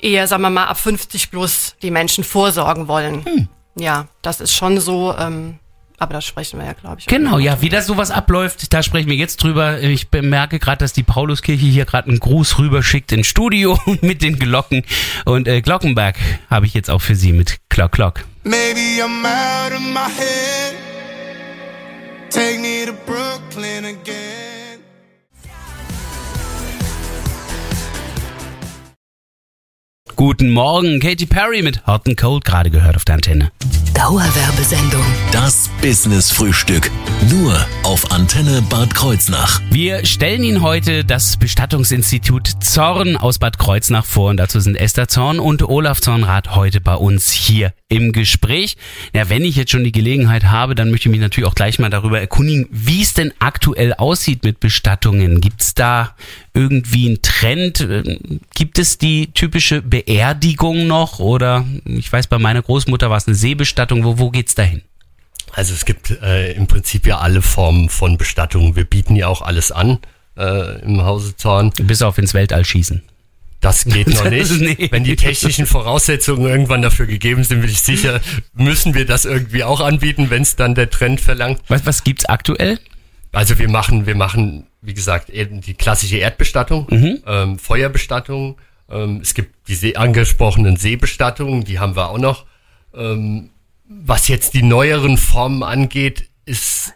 eher, 0.00 0.26
sagen 0.26 0.42
wir 0.42 0.50
mal, 0.50 0.66
ab 0.66 0.78
50 0.78 1.30
plus 1.30 1.76
die 1.82 1.90
Menschen 1.90 2.24
vorsorgen 2.24 2.88
wollen. 2.88 3.48
Ja, 3.74 4.06
das 4.22 4.40
ist 4.40 4.54
schon 4.54 4.80
so. 4.80 5.14
Ähm, 5.18 5.58
aber 6.02 6.14
da 6.14 6.20
sprechen 6.20 6.58
wir 6.58 6.66
ja, 6.66 6.72
glaube 6.72 6.98
ich. 6.98 7.06
Genau, 7.06 7.38
ja, 7.38 7.62
wie 7.62 7.68
das 7.68 7.86
sowas 7.86 8.10
abläuft, 8.10 8.72
da 8.74 8.82
sprechen 8.82 9.08
wir 9.08 9.16
jetzt 9.16 9.36
drüber. 9.36 9.80
Ich 9.80 10.08
bemerke 10.08 10.58
gerade, 10.58 10.78
dass 10.78 10.92
die 10.92 11.04
Pauluskirche 11.04 11.64
hier 11.64 11.84
gerade 11.84 12.08
einen 12.08 12.18
Gruß 12.18 12.58
rüberschickt 12.58 13.12
ins 13.12 13.28
Studio 13.28 13.78
mit 14.00 14.20
den 14.20 14.36
Glocken. 14.36 14.82
Und 15.24 15.46
äh, 15.46 15.62
Glockenberg 15.62 16.16
habe 16.50 16.66
ich 16.66 16.74
jetzt 16.74 16.90
auch 16.90 17.00
für 17.00 17.14
Sie 17.14 17.32
mit 17.32 17.58
Glock 17.68 17.92
Glock. 17.92 18.24
Maybe 18.42 19.00
I'm 19.00 19.24
out 19.24 19.72
of 19.72 19.80
my 19.80 20.08
head. 20.08 20.74
Take 22.30 22.58
me 22.60 22.84
to 22.84 22.94
Brooklyn 23.06 23.84
again. 23.84 24.41
Guten 30.16 30.50
Morgen, 30.50 31.00
Katy 31.00 31.26
Perry 31.26 31.62
mit 31.62 31.86
Hot 31.86 32.06
and 32.06 32.16
Cold, 32.16 32.44
gerade 32.44 32.70
gehört 32.70 32.96
auf 32.96 33.04
der 33.04 33.14
Antenne. 33.16 33.50
Dauerwerbesendung. 33.94 35.04
Das 35.32 35.70
Business-Frühstück. 35.80 36.90
Nur 37.30 37.54
auf 37.82 38.10
Antenne 38.10 38.62
Bad 38.68 38.94
Kreuznach. 38.94 39.60
Wir 39.70 40.04
stellen 40.04 40.42
Ihnen 40.44 40.62
heute 40.62 41.04
das 41.04 41.36
Bestattungsinstitut 41.36 42.48
Zorn 42.60 43.16
aus 43.16 43.38
Bad 43.38 43.58
Kreuznach 43.58 44.04
vor 44.04 44.30
und 44.30 44.36
dazu 44.36 44.60
sind 44.60 44.76
Esther 44.76 45.08
Zorn 45.08 45.38
und 45.38 45.62
Olaf 45.62 46.00
Zornrath 46.00 46.54
heute 46.54 46.80
bei 46.80 46.94
uns 46.94 47.30
hier 47.30 47.72
im 47.88 48.12
Gespräch. 48.12 48.76
Ja, 49.14 49.28
wenn 49.28 49.44
ich 49.44 49.56
jetzt 49.56 49.70
schon 49.70 49.84
die 49.84 49.92
Gelegenheit 49.92 50.44
habe, 50.44 50.74
dann 50.74 50.90
möchte 50.90 51.08
ich 51.08 51.12
mich 51.12 51.20
natürlich 51.20 51.48
auch 51.48 51.54
gleich 51.54 51.78
mal 51.78 51.90
darüber 51.90 52.20
erkundigen, 52.20 52.66
wie 52.70 53.02
es 53.02 53.14
denn 53.14 53.32
aktuell 53.38 53.94
aussieht 53.94 54.44
mit 54.44 54.60
Bestattungen. 54.60 55.40
Gibt 55.40 55.62
es 55.62 55.74
da 55.74 56.16
irgendwie 56.54 57.08
einen 57.08 57.22
Trend? 57.22 57.80
Ähm, 57.80 58.40
Gibt 58.54 58.78
es 58.78 58.98
die 58.98 59.28
typische 59.32 59.82
Beerdigung 60.04 60.86
noch 60.86 61.18
oder 61.18 61.64
ich 61.84 62.12
weiß, 62.12 62.26
bei 62.26 62.38
meiner 62.38 62.62
Großmutter 62.62 63.10
war 63.10 63.16
es 63.16 63.26
eine 63.26 63.36
Seebestattung. 63.36 64.04
Wo, 64.04 64.18
wo 64.18 64.30
geht's 64.30 64.54
dahin? 64.54 64.82
Also 65.52 65.74
es 65.74 65.84
gibt 65.84 66.10
äh, 66.10 66.52
im 66.52 66.66
Prinzip 66.66 67.06
ja 67.06 67.18
alle 67.18 67.42
Formen 67.42 67.88
von 67.88 68.16
Bestattungen. 68.16 68.74
Wir 68.74 68.84
bieten 68.84 69.16
ja 69.16 69.28
auch 69.28 69.42
alles 69.42 69.70
an 69.70 69.98
äh, 70.36 70.80
im 70.82 71.02
Hause 71.02 71.36
Zorn. 71.36 71.70
Bis 71.70 72.02
auf 72.02 72.18
ins 72.18 72.34
Weltall 72.34 72.64
schießen. 72.64 73.02
Das 73.60 73.84
geht 73.84 74.08
noch 74.08 74.24
nicht. 74.30 74.50
Nee. 74.60 74.88
Wenn 74.90 75.04
die 75.04 75.16
technischen 75.16 75.66
Voraussetzungen 75.66 76.46
irgendwann 76.46 76.82
dafür 76.82 77.06
gegeben 77.06 77.44
sind, 77.44 77.60
bin 77.60 77.70
ich 77.70 77.82
sicher, 77.82 78.20
müssen 78.54 78.94
wir 78.94 79.06
das 79.06 79.24
irgendwie 79.24 79.62
auch 79.62 79.80
anbieten, 79.80 80.30
wenn 80.30 80.42
es 80.42 80.56
dann 80.56 80.74
der 80.74 80.90
Trend 80.90 81.20
verlangt. 81.20 81.60
Was, 81.68 81.86
was 81.86 82.02
gibt's 82.02 82.24
aktuell? 82.24 82.78
Also 83.30 83.58
wir 83.58 83.68
machen, 83.68 84.06
wir 84.06 84.16
machen, 84.16 84.66
wie 84.80 84.94
gesagt, 84.94 85.30
eben 85.30 85.60
die 85.60 85.74
klassische 85.74 86.16
Erdbestattung, 86.16 87.22
ähm, 87.26 87.58
Feuerbestattung. 87.58 88.56
Ähm, 88.92 89.20
es 89.22 89.34
gibt 89.34 89.68
die 89.68 89.96
angesprochenen 89.96 90.76
Seebestattungen, 90.76 91.64
die 91.64 91.78
haben 91.78 91.96
wir 91.96 92.10
auch 92.10 92.18
noch. 92.18 92.46
Ähm, 92.94 93.50
was 93.84 94.28
jetzt 94.28 94.54
die 94.54 94.62
neueren 94.62 95.16
Formen 95.16 95.62
angeht, 95.62 96.28
ist, 96.44 96.94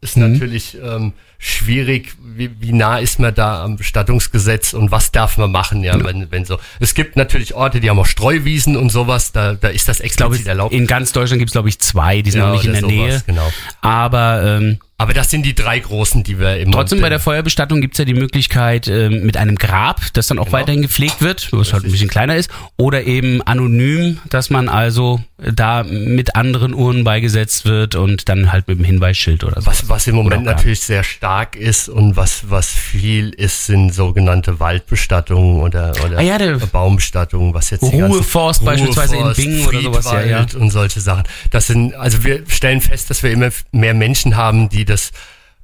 ist 0.00 0.16
natürlich 0.16 0.76
ähm, 0.82 1.12
schwierig. 1.38 2.14
Wie, 2.38 2.50
wie 2.60 2.72
nah 2.72 2.98
ist 2.98 3.18
man 3.18 3.34
da 3.34 3.64
am 3.64 3.76
Bestattungsgesetz 3.76 4.74
und 4.74 4.90
was 4.90 5.10
darf 5.12 5.38
man 5.38 5.50
machen, 5.50 5.82
ja, 5.82 6.02
wenn, 6.04 6.30
wenn 6.30 6.44
so. 6.44 6.58
Es 6.80 6.92
gibt 6.94 7.16
natürlich 7.16 7.54
Orte, 7.54 7.80
die 7.80 7.88
haben 7.88 7.98
auch 7.98 8.06
Streuwiesen 8.06 8.76
und 8.76 8.90
sowas, 8.90 9.32
da, 9.32 9.54
da 9.54 9.68
ist 9.68 9.88
das 9.88 10.00
Ich 10.00 10.16
glaube, 10.16 10.34
explizit 10.34 10.48
erlaubt. 10.48 10.74
in 10.74 10.86
ganz 10.86 11.12
Deutschland 11.12 11.38
gibt's 11.38 11.52
glaube 11.52 11.68
ich, 11.70 11.78
zwei, 11.78 12.20
die 12.22 12.30
sind 12.30 12.40
Ja, 12.40 12.48
noch 12.48 12.54
nicht 12.54 12.64
in 12.66 12.72
der 12.72 12.80
sowas, 12.82 12.92
Nähe. 12.92 13.22
genau. 13.26 13.50
Aber 13.80 14.42
ähm, 14.60 14.78
Aber 14.98 15.12
das 15.14 15.30
sind 15.30 15.44
die 15.46 15.54
drei 15.54 15.78
großen, 15.78 16.24
die 16.24 16.38
wir 16.38 16.58
im 16.58 16.72
trotzdem 16.72 17.00
bei 17.00 17.08
der 17.10 17.20
Feuerbestattung 17.20 17.80
gibt's 17.80 17.98
ja 17.98 18.04
die 18.06 18.14
Möglichkeit 18.14 18.88
ähm, 18.88 19.24
mit 19.24 19.36
einem 19.36 19.56
Grab, 19.56 20.00
das 20.14 20.26
dann 20.26 20.38
auch 20.38 20.46
Genau. 20.46 20.56
weiterhin 20.58 20.82
gepflegt 20.82 21.20
wird, 21.22 21.48
was 21.52 21.72
halt 21.72 21.84
ein 21.84 21.90
bisschen 21.90 22.08
kleiner 22.08 22.36
ist, 22.36 22.50
oder 22.76 23.04
eben 23.04 23.42
anonym, 23.42 24.18
dass 24.30 24.48
man 24.50 24.68
also 24.70 25.20
da 25.38 25.82
mit 25.84 26.34
anderen 26.34 26.72
Urnen 26.72 27.04
beigesetzt 27.04 27.66
wird 27.66 27.94
und 27.94 28.28
dann 28.30 28.52
halt 28.52 28.68
mit 28.68 28.78
dem 28.78 28.84
Hinweisschild 28.84 29.44
oder 29.44 29.60
so. 29.60 29.66
Was, 29.66 29.88
was 29.88 30.06
im 30.06 30.14
Moment 30.16 30.44
natürlich 30.44 30.80
sehr 30.80 31.02
stark 31.02 31.25
ist 31.56 31.88
und 31.88 32.16
was, 32.16 32.50
was 32.50 32.68
viel 32.68 33.30
ist, 33.30 33.66
sind 33.66 33.92
sogenannte 33.92 34.60
Waldbestattungen 34.60 35.60
oder, 35.60 35.92
oder 36.04 36.18
Ah 36.18 36.22
ja, 36.22 36.38
Baumbestattungen, 36.70 37.52
was 37.52 37.70
jetzt 37.70 37.82
die 37.82 38.00
Ruheforst 38.00 38.64
beispielsweise 38.64 39.16
in 39.16 39.32
Bingen 39.34 39.66
oder 39.66 39.82
sowas, 39.82 40.12
ja, 40.12 40.22
ja. 40.22 40.46
Und 40.56 40.70
solche 40.70 41.00
Sachen. 41.00 41.24
Das 41.50 41.66
sind, 41.66 41.94
also 41.94 42.22
wir 42.22 42.44
stellen 42.48 42.80
fest, 42.80 43.10
dass 43.10 43.22
wir 43.22 43.30
immer 43.32 43.50
mehr 43.72 43.94
Menschen 43.94 44.36
haben, 44.36 44.68
die 44.68 44.84
das 44.84 45.10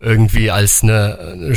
irgendwie 0.01 0.51
als 0.51 0.83
eine, 0.83 1.19
eine 1.33 1.55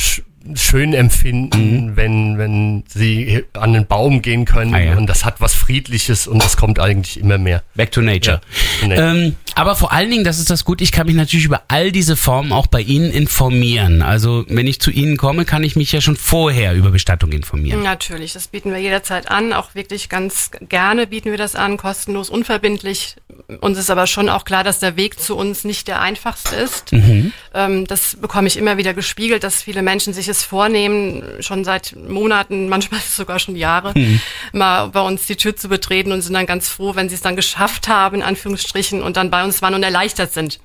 schön 0.53 0.93
empfinden, 0.93 1.93
wenn, 1.95 2.37
wenn 2.37 2.83
sie 2.87 3.43
an 3.53 3.73
den 3.73 3.85
Baum 3.87 4.21
gehen 4.21 4.45
können 4.45 4.69
Mhm. 4.71 4.75
Ah 4.75 4.79
ja. 4.79 4.97
und 4.97 5.07
das 5.07 5.25
hat 5.25 5.41
was 5.41 5.53
Friedliches 5.53 6.27
und 6.27 6.41
das 6.43 6.55
kommt 6.57 6.79
eigentlich 6.79 7.19
immer 7.19 7.37
mehr. 7.37 7.63
Back 7.75 7.91
to 7.91 8.01
Nature. 8.01 8.41
Ja, 8.81 8.87
nee. 8.87 8.95
Ähm, 8.95 9.35
aber 9.55 9.75
vor 9.75 9.91
allen 9.91 10.09
Dingen, 10.11 10.23
das 10.23 10.39
ist 10.39 10.49
das 10.49 10.65
gut, 10.65 10.81
ich 10.81 10.91
kann 10.91 11.07
mich 11.07 11.15
natürlich 11.15 11.45
über 11.45 11.63
all 11.67 11.91
diese 11.91 12.15
Formen 12.15 12.51
auch 12.51 12.67
bei 12.67 12.81
Ihnen 12.81 13.11
informieren. 13.11 14.01
Also 14.01 14.45
wenn 14.49 14.67
ich 14.67 14.79
zu 14.79 14.91
Ihnen 14.91 15.17
komme, 15.17 15.45
kann 15.45 15.63
ich 15.63 15.75
mich 15.75 15.91
ja 15.91 16.01
schon 16.01 16.15
vorher 16.15 16.73
über 16.73 16.91
Bestattung 16.91 17.31
informieren. 17.31 17.81
Natürlich, 17.83 18.33
das 18.33 18.47
bieten 18.47 18.71
wir 18.71 18.79
jederzeit 18.79 19.29
an, 19.31 19.53
auch 19.53 19.75
wirklich 19.75 20.09
ganz 20.09 20.51
gerne 20.69 21.07
bieten 21.07 21.31
wir 21.31 21.37
das 21.37 21.55
an, 21.55 21.77
kostenlos, 21.77 22.29
unverbindlich. 22.29 23.15
Uns 23.61 23.77
ist 23.77 23.89
aber 23.89 24.07
schon 24.07 24.29
auch 24.29 24.45
klar, 24.45 24.63
dass 24.63 24.79
der 24.79 24.95
Weg 24.95 25.19
zu 25.19 25.35
uns 25.35 25.63
nicht 25.63 25.87
der 25.87 26.01
einfachste 26.01 26.55
ist. 26.55 26.91
Mhm. 26.91 27.31
Ähm, 27.53 27.85
das 27.87 28.17
bekomme 28.19 28.47
ich 28.47 28.57
immer 28.57 28.77
wieder 28.77 28.93
gespiegelt, 28.93 29.43
dass 29.43 29.61
viele 29.61 29.81
Menschen 29.81 30.13
sich 30.13 30.27
es 30.27 30.43
vornehmen, 30.43 31.23
schon 31.41 31.63
seit 31.63 31.95
Monaten, 31.95 32.69
manchmal 32.69 32.99
sogar 33.01 33.39
schon 33.39 33.55
Jahre, 33.55 33.93
Mhm. 33.95 34.19
mal 34.53 34.87
bei 34.89 35.01
uns 35.01 35.25
die 35.25 35.35
Tür 35.35 35.55
zu 35.55 35.69
betreten 35.69 36.11
und 36.11 36.21
sind 36.21 36.33
dann 36.33 36.45
ganz 36.45 36.67
froh, 36.69 36.95
wenn 36.95 37.09
sie 37.09 37.15
es 37.15 37.21
dann 37.21 37.35
geschafft 37.35 37.87
haben, 37.87 38.17
in 38.17 38.23
Anführungsstrichen, 38.23 39.01
und 39.01 39.17
dann 39.17 39.29
bei 39.31 39.43
uns 39.43 39.61
waren 39.61 39.73
und 39.73 39.83
erleichtert 39.83 40.33
sind. 40.33 40.59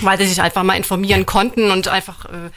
Weil 0.00 0.18
sie 0.18 0.26
sich 0.26 0.40
einfach 0.40 0.62
mal 0.62 0.76
informieren 0.76 1.26
konnten 1.26 1.70
und 1.70 1.88
einfach 1.88 2.24
äh, 2.26 2.50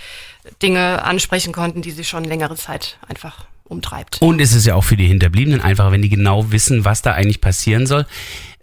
Dinge 0.61 1.03
ansprechen 1.03 1.51
konnten, 1.51 1.81
die 1.81 1.91
sie 1.91 2.03
schon 2.03 2.23
längere 2.23 2.55
Zeit 2.55 2.97
einfach 3.07 3.45
umtreibt. 3.65 4.21
Und 4.21 4.39
es 4.39 4.53
ist 4.53 4.65
ja 4.65 4.75
auch 4.75 4.83
für 4.83 4.95
die 4.97 5.07
Hinterbliebenen 5.07 5.61
einfach, 5.61 5.91
wenn 5.91 6.01
die 6.01 6.09
genau 6.09 6.51
wissen, 6.51 6.85
was 6.85 7.01
da 7.01 7.13
eigentlich 7.13 7.41
passieren 7.41 7.85
soll. 7.85 8.05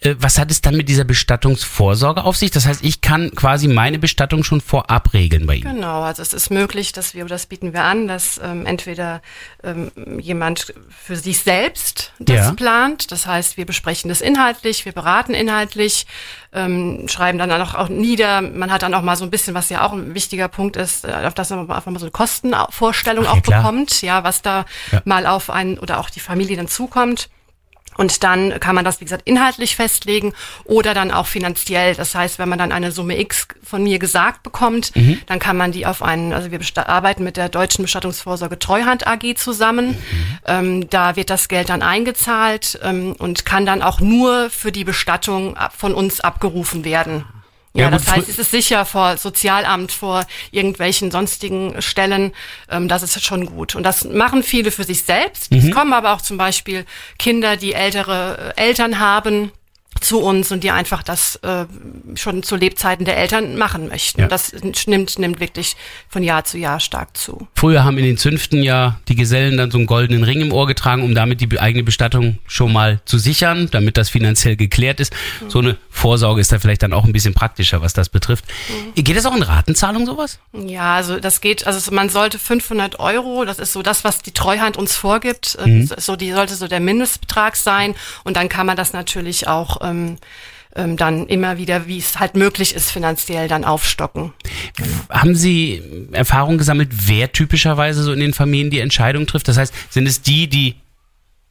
Äh, 0.04 0.14
Was 0.18 0.38
hat 0.38 0.50
es 0.50 0.60
dann 0.60 0.76
mit 0.76 0.88
dieser 0.88 1.04
Bestattungsvorsorge 1.04 2.22
auf 2.24 2.36
sich? 2.36 2.50
Das 2.50 2.66
heißt, 2.66 2.84
ich 2.84 3.00
kann 3.00 3.30
quasi 3.34 3.66
meine 3.68 3.98
Bestattung 3.98 4.44
schon 4.44 4.60
vorab 4.60 5.12
regeln 5.14 5.46
bei 5.46 5.56
Ihnen. 5.56 5.74
Genau, 5.76 6.02
also 6.02 6.22
es 6.22 6.32
ist 6.32 6.50
möglich, 6.50 6.92
dass 6.92 7.14
wir, 7.14 7.24
das 7.24 7.46
bieten 7.46 7.72
wir 7.72 7.82
an, 7.84 8.06
dass 8.06 8.40
ähm, 8.42 8.66
entweder 8.66 9.22
ähm, 9.62 9.90
jemand 10.20 10.74
für 10.88 11.16
sich 11.16 11.40
selbst 11.40 12.12
das 12.18 12.36
Ja. 12.46 12.52
plant, 12.52 13.10
das 13.12 13.26
heißt, 13.26 13.56
wir 13.56 13.66
besprechen 13.66 14.08
das 14.08 14.20
inhaltlich, 14.20 14.84
wir 14.84 14.92
beraten 14.92 15.34
inhaltlich, 15.34 16.06
ähm, 16.52 17.06
schreiben 17.08 17.38
dann 17.38 17.50
auch, 17.50 17.74
auch 17.74 17.88
nieder, 17.88 18.42
man 18.42 18.70
hat 18.70 18.82
dann 18.82 18.94
auch 18.94 19.02
mal 19.02 19.16
so 19.16 19.24
ein 19.24 19.30
bisschen, 19.30 19.54
was 19.54 19.70
ja 19.70 19.84
auch 19.86 19.92
ein 19.92 20.14
wichtiger 20.14 20.48
Punkt 20.48 20.76
ist, 20.76 21.04
äh, 21.04 21.12
auf 21.24 21.34
das 21.34 21.50
man 21.50 21.60
einfach 21.70 21.86
mal 21.90 21.98
so 21.98 22.06
eine 22.06 22.10
Kostenvorstellung 22.12 23.24
Ach 23.26 23.32
ja, 23.34 23.38
auch 23.38 23.42
klar. 23.42 23.62
bekommt, 23.62 24.02
ja, 24.02 24.22
was 24.24 24.42
da 24.42 24.64
Ja. 24.92 25.02
mal 25.04 25.26
auf 25.26 25.50
einen 25.50 25.78
oder 25.78 25.98
auch 25.98 26.10
die 26.10 26.20
Familie 26.20 26.56
dann 26.56 26.68
zukommt. 26.68 27.28
Und 27.96 28.24
dann 28.24 28.58
kann 28.60 28.74
man 28.74 28.84
das, 28.84 29.00
wie 29.00 29.04
gesagt, 29.04 29.22
inhaltlich 29.26 29.76
festlegen 29.76 30.32
oder 30.64 30.94
dann 30.94 31.10
auch 31.10 31.26
finanziell. 31.26 31.94
Das 31.94 32.14
heißt, 32.14 32.38
wenn 32.38 32.48
man 32.48 32.58
dann 32.58 32.72
eine 32.72 32.92
Summe 32.92 33.18
X 33.20 33.48
von 33.62 33.82
mir 33.82 33.98
gesagt 33.98 34.42
bekommt, 34.42 34.92
dann 35.26 35.38
kann 35.38 35.56
man 35.56 35.72
die 35.72 35.86
auf 35.86 36.02
einen, 36.02 36.32
also 36.32 36.50
wir 36.50 36.60
arbeiten 36.88 37.24
mit 37.24 37.36
der 37.36 37.48
Deutschen 37.48 37.82
Bestattungsvorsorge 37.82 38.58
Treuhand 38.58 39.06
AG 39.06 39.36
zusammen. 39.36 39.96
Ähm, 40.46 40.88
da 40.90 41.16
wird 41.16 41.30
das 41.30 41.48
Geld 41.48 41.68
dann 41.68 41.82
eingezahlt 41.82 42.78
ähm, 42.82 43.14
und 43.18 43.44
kann 43.44 43.66
dann 43.66 43.82
auch 43.82 44.00
nur 44.00 44.50
für 44.50 44.72
die 44.72 44.84
Bestattung 44.84 45.56
von 45.76 45.94
uns 45.94 46.20
abgerufen 46.20 46.84
werden. 46.84 47.24
Ja, 47.76 47.84
Ja, 47.84 47.90
das 47.90 48.06
heißt, 48.06 48.28
es 48.28 48.38
ist 48.38 48.52
sicher 48.52 48.84
vor 48.84 49.16
Sozialamt, 49.16 49.90
vor 49.90 50.24
irgendwelchen 50.52 51.10
sonstigen 51.10 51.82
Stellen. 51.82 52.32
Ähm, 52.70 52.86
das 52.86 53.02
ist 53.02 53.22
schon 53.24 53.46
gut. 53.46 53.74
Und 53.74 53.82
das 53.82 54.04
machen 54.04 54.44
viele 54.44 54.70
für 54.70 54.84
sich 54.84 55.02
selbst. 55.02 55.50
Mhm. 55.50 55.58
Es 55.58 55.70
kommen 55.72 55.92
aber 55.92 56.14
auch 56.14 56.22
zum 56.22 56.38
Beispiel 56.38 56.84
Kinder, 57.18 57.56
die 57.56 57.72
ältere 57.72 58.54
äh, 58.56 58.60
Eltern 58.60 59.00
haben 59.00 59.50
zu 60.00 60.20
uns 60.20 60.52
und 60.52 60.64
die 60.64 60.70
einfach 60.70 61.02
das 61.02 61.36
äh, 61.36 61.64
schon 62.14 62.42
zu 62.42 62.56
Lebzeiten 62.56 63.04
der 63.04 63.16
Eltern 63.16 63.56
machen 63.56 63.88
möchten. 63.88 64.22
Ja. 64.22 64.26
Das 64.28 64.52
nimmt, 64.86 65.18
nimmt 65.18 65.40
wirklich 65.40 65.76
von 66.08 66.22
Jahr 66.22 66.44
zu 66.44 66.58
Jahr 66.58 66.80
stark 66.80 67.16
zu. 67.16 67.46
Früher 67.54 67.84
haben 67.84 67.96
in 67.98 68.04
den 68.04 68.16
Zünften 68.18 68.62
ja 68.62 68.98
die 69.08 69.14
Gesellen 69.14 69.56
dann 69.56 69.70
so 69.70 69.78
einen 69.78 69.86
goldenen 69.86 70.24
Ring 70.24 70.40
im 70.40 70.52
Ohr 70.52 70.66
getragen, 70.66 71.02
um 71.02 71.14
damit 71.14 71.40
die 71.40 71.58
eigene 71.60 71.82
Bestattung 71.84 72.38
schon 72.46 72.72
mal 72.72 73.00
zu 73.04 73.18
sichern, 73.18 73.68
damit 73.70 73.96
das 73.96 74.10
finanziell 74.10 74.56
geklärt 74.56 75.00
ist. 75.00 75.12
So 75.48 75.60
eine 75.60 75.76
Vorsorge 75.90 76.40
ist 76.40 76.52
da 76.52 76.58
vielleicht 76.58 76.82
dann 76.82 76.92
auch 76.92 77.04
ein 77.04 77.12
bisschen 77.12 77.34
praktischer, 77.34 77.80
was 77.80 77.92
das 77.92 78.08
betrifft. 78.08 78.44
Geht 78.94 79.16
das 79.16 79.26
auch 79.26 79.36
in 79.36 79.42
Ratenzahlung 79.42 80.06
sowas? 80.06 80.38
Ja, 80.52 80.94
also 80.96 81.20
das 81.20 81.40
geht, 81.40 81.66
also 81.66 81.92
man 81.92 82.08
sollte 82.10 82.38
500 82.38 82.98
Euro, 83.00 83.44
das 83.44 83.58
ist 83.58 83.72
so 83.72 83.82
das, 83.82 84.04
was 84.04 84.22
die 84.22 84.32
Treuhand 84.32 84.76
uns 84.76 84.96
vorgibt, 84.96 85.56
Mhm. 85.64 85.88
ähm, 85.90 85.90
so 85.98 86.16
die 86.16 86.32
sollte 86.32 86.54
so 86.54 86.68
der 86.68 86.80
Mindestbetrag 86.80 87.56
sein 87.56 87.94
und 88.24 88.36
dann 88.36 88.48
kann 88.48 88.66
man 88.66 88.76
das 88.76 88.92
natürlich 88.92 89.46
auch 89.48 89.80
ähm, 89.84 90.16
ähm, 90.76 90.96
dann 90.96 91.26
immer 91.26 91.58
wieder, 91.58 91.86
wie 91.86 91.98
es 91.98 92.18
halt 92.18 92.34
möglich 92.34 92.74
ist, 92.74 92.90
finanziell 92.90 93.48
dann 93.48 93.64
aufstocken. 93.64 94.32
Haben 95.08 95.36
Sie 95.36 95.82
Erfahrung 96.12 96.58
gesammelt, 96.58 96.90
wer 97.06 97.30
typischerweise 97.30 98.02
so 98.02 98.12
in 98.12 98.20
den 98.20 98.34
Familien 98.34 98.70
die 98.70 98.80
Entscheidung 98.80 99.26
trifft? 99.26 99.46
Das 99.48 99.56
heißt, 99.56 99.72
sind 99.90 100.06
es 100.08 100.22
die, 100.22 100.48
die 100.48 100.74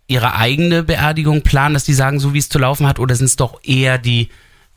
ihre 0.08 0.36
eigene 0.36 0.84
Beerdigung 0.84 1.42
planen, 1.42 1.74
dass 1.74 1.86
die 1.86 1.94
sagen, 1.94 2.20
so 2.20 2.34
wie 2.34 2.40
es 2.40 2.50
zu 2.50 2.60
laufen 2.60 2.86
hat, 2.88 3.00
oder 3.00 3.16
sind 3.16 3.25
es 3.25 3.38
doch 3.38 3.62
eher 3.63 3.98
die, 3.98 4.30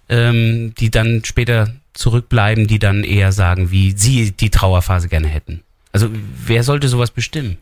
ähm, 0.09 0.75
die 0.79 0.91
dann 0.91 1.25
später 1.25 1.75
zurückbleiben, 1.95 2.67
die 2.67 2.79
dann 2.79 3.03
eher 3.03 3.33
sagen, 3.33 3.71
wie 3.71 3.93
sie 3.97 4.31
die 4.31 4.51
Trauerphase 4.51 5.09
gerne 5.09 5.29
hätten? 5.29 5.63
Also 5.93 6.09
wer 6.45 6.63
sollte 6.63 6.89
sowas 6.89 7.11
bestimmen? 7.11 7.59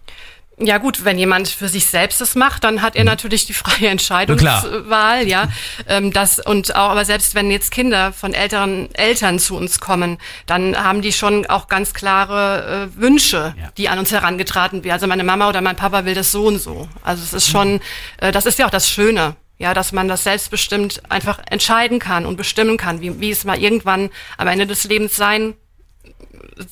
Ja 0.59 0.79
gut, 0.79 1.05
wenn 1.05 1.19
jemand 1.19 1.49
für 1.49 1.69
sich 1.69 1.87
selbst 1.87 2.21
das 2.21 2.37
macht, 2.37 2.63
dann 2.63 2.81
hat 2.81 2.95
er 2.95 3.03
natürlich 3.05 3.47
die 3.47 3.55
freie. 3.55 3.89
Entscheidungswahl, 3.89 5.27
ja. 5.27 5.49
Ähm, 5.89 6.13
das 6.13 6.39
und 6.39 6.77
auch, 6.77 6.91
aber 6.91 7.05
selbst 7.05 7.35
wenn 7.35 7.51
jetzt 7.51 7.71
Kinder 7.71 8.13
von 8.13 8.35
älteren 8.35 8.89
Eltern 8.95 9.39
zu 9.39 9.57
uns 9.57 9.81
kommen, 9.81 10.19
dann 10.47 10.77
haben 10.77 11.03
die 11.03 11.13
schon 11.13 11.47
auch 11.47 11.67
ganz 11.69 11.93
klare 11.93 12.89
äh, 12.97 13.01
Wünsche, 13.01 13.55
Ja. 13.61 13.71
die 13.77 13.89
an 13.89 13.99
uns 13.99 14.13
herangetragen 14.13 14.85
werden. 14.85 14.93
Also 14.95 15.07
meine 15.07 15.25
Mama 15.25 15.49
oder 15.49 15.61
mein 15.61 15.77
Papa 15.77 16.05
will 16.05 16.15
das 16.15 16.31
so 16.31 16.47
und 16.47 16.59
so. 16.59 16.89
Also 17.03 17.23
es 17.23 17.33
ist 17.33 17.49
schon, 17.49 17.81
äh, 18.19 18.31
das 18.33 18.47
ist 18.47 18.59
ja 18.59 18.67
auch 18.67 18.71
das 18.71 18.89
Schöne. 18.89 19.37
Ja, 19.59 19.73
dass 19.73 19.93
man 19.93 20.09
das 20.09 20.25
selbstbestimmt 20.25 21.03
einfach 21.11 21.39
entscheiden 21.49 22.01
kann 22.01 22.27
und 22.27 22.37
bestimmen 22.37 22.77
kann, 22.77 23.01
wie, 23.01 23.21
wie 23.21 23.31
es 23.31 23.45
mal 23.45 23.57
irgendwann 23.59 24.11
am 24.37 24.49
Ende 24.49 24.67
des 24.67 24.83
Lebens 24.85 25.15
sein 25.15 25.55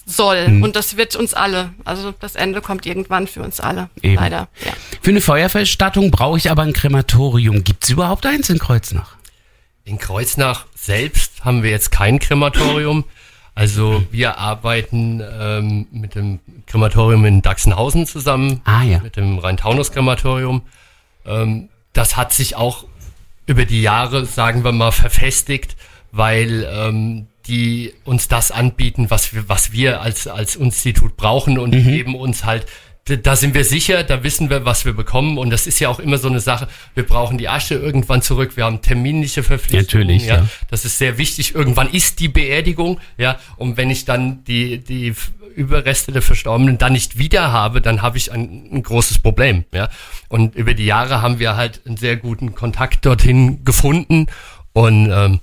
soll. 0.06 0.48
Mhm. 0.48 0.62
Und 0.62 0.76
das 0.76 0.96
wird 0.96 1.16
uns 1.16 1.34
alle. 1.34 1.72
Also 1.84 2.12
das 2.20 2.34
Ende 2.34 2.60
kommt 2.60 2.86
irgendwann 2.86 3.26
für 3.26 3.42
uns 3.42 3.60
alle. 3.60 3.88
Eben. 4.02 4.14
Leider. 4.16 4.48
Ja. 4.64 4.72
Für 5.00 5.10
eine 5.10 5.20
Feuerverstattung 5.20 6.10
brauche 6.10 6.38
ich 6.38 6.50
aber 6.50 6.62
ein 6.62 6.72
Krematorium. 6.72 7.64
Gibt 7.64 7.84
es 7.84 7.90
überhaupt 7.90 8.26
eins 8.26 8.48
in 8.50 8.58
Kreuznach? 8.58 9.16
In 9.84 9.98
Kreuznach 9.98 10.66
selbst 10.76 11.44
haben 11.44 11.62
wir 11.62 11.70
jetzt 11.70 11.90
kein 11.90 12.18
Krematorium. 12.18 13.04
Also 13.54 14.04
wir 14.10 14.38
arbeiten 14.38 15.22
ähm, 15.22 15.86
mit 15.90 16.14
dem 16.14 16.38
Krematorium 16.66 17.24
in 17.26 17.42
Dachsenhausen 17.42 18.06
zusammen, 18.06 18.62
Ah, 18.64 18.82
ja. 18.82 19.00
mit 19.00 19.16
dem 19.16 19.38
Rhein-Taunus-Krematorium. 19.38 20.62
Ähm, 21.26 21.68
das 21.92 22.16
hat 22.16 22.32
sich 22.32 22.56
auch 22.56 22.84
über 23.46 23.66
die 23.66 23.82
Jahre, 23.82 24.24
sagen 24.24 24.64
wir 24.64 24.72
mal, 24.72 24.92
verfestigt, 24.92 25.76
weil 26.12 26.66
ähm, 26.72 27.26
die 27.46 27.92
uns 28.04 28.28
das 28.28 28.50
anbieten, 28.50 29.10
was 29.10 29.34
wir, 29.34 29.48
was 29.48 29.72
wir 29.72 30.00
als, 30.00 30.26
als 30.26 30.56
Institut 30.56 31.16
brauchen 31.16 31.58
und 31.58 31.72
die 31.72 31.82
geben 31.82 32.14
uns 32.14 32.44
halt 32.44 32.66
da 33.04 33.34
sind 33.34 33.54
wir 33.54 33.64
sicher, 33.64 34.04
da 34.04 34.22
wissen 34.22 34.48
wir, 34.48 34.64
was 34.64 34.84
wir 34.84 34.92
bekommen. 34.92 35.36
Und 35.36 35.50
das 35.50 35.66
ist 35.66 35.80
ja 35.80 35.88
auch 35.88 35.98
immer 35.98 36.18
so 36.18 36.28
eine 36.28 36.38
Sache. 36.38 36.68
Wir 36.94 37.04
brauchen 37.04 37.36
die 37.36 37.48
Asche 37.48 37.74
irgendwann 37.74 38.22
zurück. 38.22 38.56
Wir 38.56 38.64
haben 38.64 38.80
terminliche 38.80 39.42
Verpflichtungen. 39.42 40.06
Natürlich, 40.06 40.26
ja. 40.26 40.46
Das 40.70 40.84
ist 40.84 40.98
sehr 40.98 41.18
wichtig. 41.18 41.54
Irgendwann 41.54 41.90
ist 41.90 42.20
die 42.20 42.28
Beerdigung, 42.28 43.00
ja. 43.18 43.40
Und 43.56 43.76
wenn 43.76 43.90
ich 43.90 44.04
dann 44.04 44.44
die, 44.44 44.78
die 44.78 45.14
Überreste 45.56 46.12
der 46.12 46.22
Verstorbenen 46.22 46.78
dann 46.78 46.92
nicht 46.92 47.18
wieder 47.18 47.50
habe, 47.50 47.80
dann 47.80 48.02
habe 48.02 48.18
ich 48.18 48.30
ein, 48.30 48.68
ein 48.72 48.82
großes 48.84 49.18
Problem, 49.18 49.64
ja. 49.74 49.88
Und 50.28 50.54
über 50.54 50.74
die 50.74 50.86
Jahre 50.86 51.22
haben 51.22 51.40
wir 51.40 51.56
halt 51.56 51.80
einen 51.84 51.96
sehr 51.96 52.16
guten 52.16 52.54
Kontakt 52.54 53.04
dorthin 53.04 53.64
gefunden. 53.64 54.26
Und 54.74 55.10
ähm, 55.10 55.40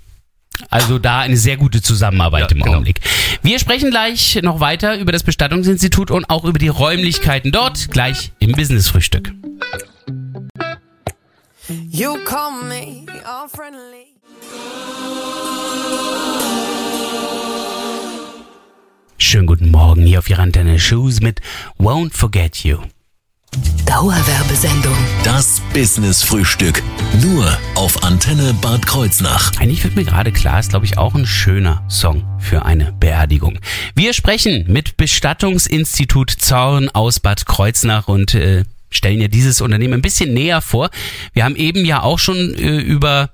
Also 0.70 1.00
da 1.00 1.20
eine 1.20 1.38
sehr 1.38 1.58
gute 1.58 1.82
Zusammenarbeit 1.82 2.42
Ja, 2.42 2.48
im 2.50 2.58
genau. 2.60 2.72
Augenblick. 2.74 3.00
Wir 3.42 3.60
sprechen 3.60 3.90
gleich 3.92 4.40
noch 4.44 4.60
weiter 4.60 4.98
über 4.98 5.12
das 5.12 5.24
Bestattungsinstitut 5.24 6.12
und 6.12 6.30
auch 6.30 6.44
über 6.44 6.60
die 6.60 6.68
Räumlichkeiten 6.68 7.52
dort, 7.52 7.92
gleich 7.92 8.32
im 8.40 8.52
Business-Frühstück. 8.52 9.32
You 11.90 12.16
call 12.26 12.64
me 12.68 13.06
all 13.26 13.48
friendly. 13.48 14.08
Schönen 19.18 19.46
guten 19.46 19.70
Morgen 19.70 20.04
hier 20.04 20.20
auf 20.20 20.30
Ihrer 20.30 20.42
Antenne 20.42 20.80
Shoes 20.80 21.22
mit 21.22 21.42
Won't 21.78 22.14
Forget 22.14 22.64
You. 22.64 22.80
Dauerwerbesendung. 23.90 24.96
Das 25.24 25.64
Business-Frühstück. 25.74 26.84
Nur 27.24 27.58
auf 27.74 28.04
Antenne 28.04 28.54
Bad 28.62 28.86
Kreuznach. 28.86 29.52
Eigentlich 29.58 29.84
wird 29.84 29.96
mir 29.96 30.06
gerade 30.06 30.32
klar, 30.32 30.60
ist 30.60 30.70
glaube 30.70 30.86
ich 30.86 31.00
auch 31.00 31.16
ein 31.16 31.26
schöner 31.26 31.84
Song 31.90 32.24
für 32.38 32.66
eine 32.66 32.94
Beerdigung. 33.00 33.58
Wir 33.96 34.14
sprechen 34.14 34.66
mit 34.68 34.96
Bestattungsinstitut 34.96 36.30
Zorn 36.30 36.90
aus 36.90 37.20
Bad 37.20 37.48
Kreuznach 37.48 38.08
und 38.08 38.36
äh, 38.36 38.64
stellen 38.92 39.22
ja 39.22 39.28
dieses 39.28 39.60
Unternehmen 39.60 39.96
ein 39.96 40.04
bisschen 40.04 40.36
näher 40.36 40.62
vor. 40.62 40.92
Wir 41.34 41.44
haben 41.44 41.56
eben 41.56 41.84
ja 41.84 42.04
auch 42.04 42.20
schon 42.20 42.54
äh, 42.54 42.78
über 42.78 43.32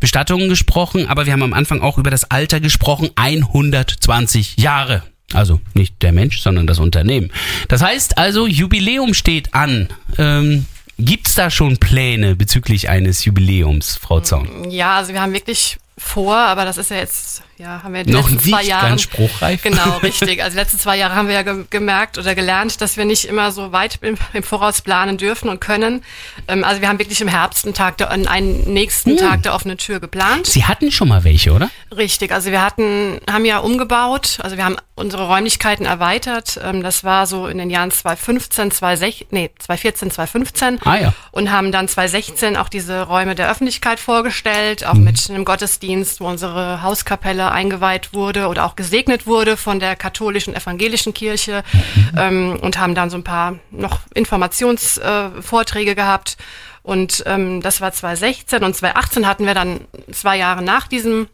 Bestattungen 0.00 0.50
gesprochen, 0.50 1.06
aber 1.08 1.24
wir 1.24 1.32
haben 1.32 1.42
am 1.42 1.54
Anfang 1.54 1.80
auch 1.80 1.96
über 1.96 2.10
das 2.10 2.30
Alter 2.30 2.60
gesprochen. 2.60 3.08
120 3.16 4.58
Jahre. 4.58 5.02
Also 5.32 5.60
nicht 5.74 6.02
der 6.02 6.12
Mensch, 6.12 6.40
sondern 6.40 6.66
das 6.66 6.78
Unternehmen. 6.78 7.30
Das 7.68 7.82
heißt 7.82 8.18
also, 8.18 8.46
Jubiläum 8.46 9.14
steht 9.14 9.54
an. 9.54 9.88
Ähm, 10.18 10.66
Gibt 10.96 11.26
es 11.26 11.34
da 11.34 11.50
schon 11.50 11.78
Pläne 11.78 12.36
bezüglich 12.36 12.88
eines 12.88 13.24
Jubiläums, 13.24 13.96
Frau 13.96 14.20
Zorn? 14.20 14.70
Ja, 14.70 14.96
also 14.96 15.12
wir 15.12 15.20
haben 15.20 15.32
wirklich 15.32 15.78
vor, 15.96 16.34
aber 16.36 16.64
das 16.64 16.76
ist 16.76 16.90
ja 16.90 16.96
jetzt, 16.96 17.42
ja, 17.56 17.82
haben 17.84 17.94
wir 17.94 18.00
in 18.00 18.06
den 18.08 18.16
Noch 18.16 18.28
letzten 18.28 18.50
zwei 18.50 18.62
Jahren. 18.64 18.98
spruchreif. 18.98 19.62
Genau, 19.62 19.98
richtig. 20.02 20.42
Also 20.42 20.54
die 20.56 20.60
letzten 20.60 20.78
zwei 20.80 20.96
Jahre 20.96 21.14
haben 21.14 21.28
wir 21.28 21.34
ja 21.34 21.42
ge 21.42 21.64
gemerkt 21.70 22.18
oder 22.18 22.34
gelernt, 22.34 22.80
dass 22.80 22.96
wir 22.96 23.04
nicht 23.04 23.26
immer 23.26 23.52
so 23.52 23.70
weit 23.70 23.98
im, 24.00 24.16
im 24.32 24.42
Voraus 24.42 24.82
planen 24.82 25.18
dürfen 25.18 25.48
und 25.48 25.60
können. 25.60 26.02
Ähm, 26.48 26.64
also 26.64 26.80
wir 26.80 26.88
haben 26.88 26.98
wirklich 26.98 27.20
im 27.20 27.28
Herbst 27.28 27.64
einen 27.64 27.74
Tag 27.74 27.96
der, 27.98 28.10
einen 28.10 28.72
nächsten 28.72 29.16
Tag 29.16 29.44
der 29.44 29.54
offenen 29.54 29.78
Tür 29.78 30.00
geplant. 30.00 30.46
Sie 30.48 30.64
hatten 30.64 30.90
schon 30.90 31.08
mal 31.08 31.22
welche, 31.22 31.52
oder? 31.52 31.70
Richtig, 31.96 32.32
also 32.32 32.50
wir 32.50 32.60
hatten, 32.62 33.20
haben 33.30 33.44
ja 33.44 33.58
umgebaut, 33.58 34.38
also 34.42 34.56
wir 34.56 34.64
haben 34.64 34.76
unsere 34.96 35.28
Räumlichkeiten 35.28 35.86
erweitert. 35.86 36.58
Ähm, 36.62 36.82
das 36.82 37.04
war 37.04 37.26
so 37.28 37.46
in 37.46 37.58
den 37.58 37.70
Jahren 37.70 37.92
2015, 37.92 38.72
2016, 38.72 39.26
nee, 39.30 39.50
2014, 39.60 40.10
2015. 40.10 40.78
Ah, 40.84 40.96
ja. 40.96 41.14
Und 41.30 41.52
haben 41.52 41.70
dann 41.70 41.86
2016 41.86 42.56
auch 42.56 42.68
diese 42.68 43.02
Räume 43.02 43.36
der 43.36 43.48
Öffentlichkeit 43.48 44.00
vorgestellt, 44.00 44.84
auch 44.84 44.94
Mhm. 44.94 45.04
mit 45.04 45.30
einem 45.30 45.44
Gottesdienst, 45.44 45.83
wo 46.20 46.26
unsere 46.26 46.82
Hauskapelle 46.82 47.50
eingeweiht 47.50 48.12
wurde 48.12 48.48
oder 48.48 48.64
auch 48.64 48.76
gesegnet 48.76 49.26
wurde 49.26 49.56
von 49.56 49.80
der 49.80 49.96
katholischen 49.96 50.54
evangelischen 50.54 51.14
Kirche 51.14 51.62
Mhm. 51.84 52.18
ähm, 52.18 52.58
und 52.60 52.78
haben 52.78 52.94
dann 52.94 53.10
so 53.10 53.16
ein 53.16 53.24
paar 53.24 53.56
noch 53.70 54.00
Informationsvorträge 54.14 55.92
äh, 55.92 55.94
gehabt. 55.94 56.36
Und 56.82 57.22
ähm, 57.26 57.62
das 57.62 57.80
war 57.80 57.92
2016 57.92 58.62
und 58.62 58.76
2018 58.76 59.26
hatten 59.26 59.46
wir 59.46 59.54
dann 59.54 59.80
zwei 60.12 60.36
Jahre 60.36 60.62
nach 60.62 60.86
diesem 60.86 61.28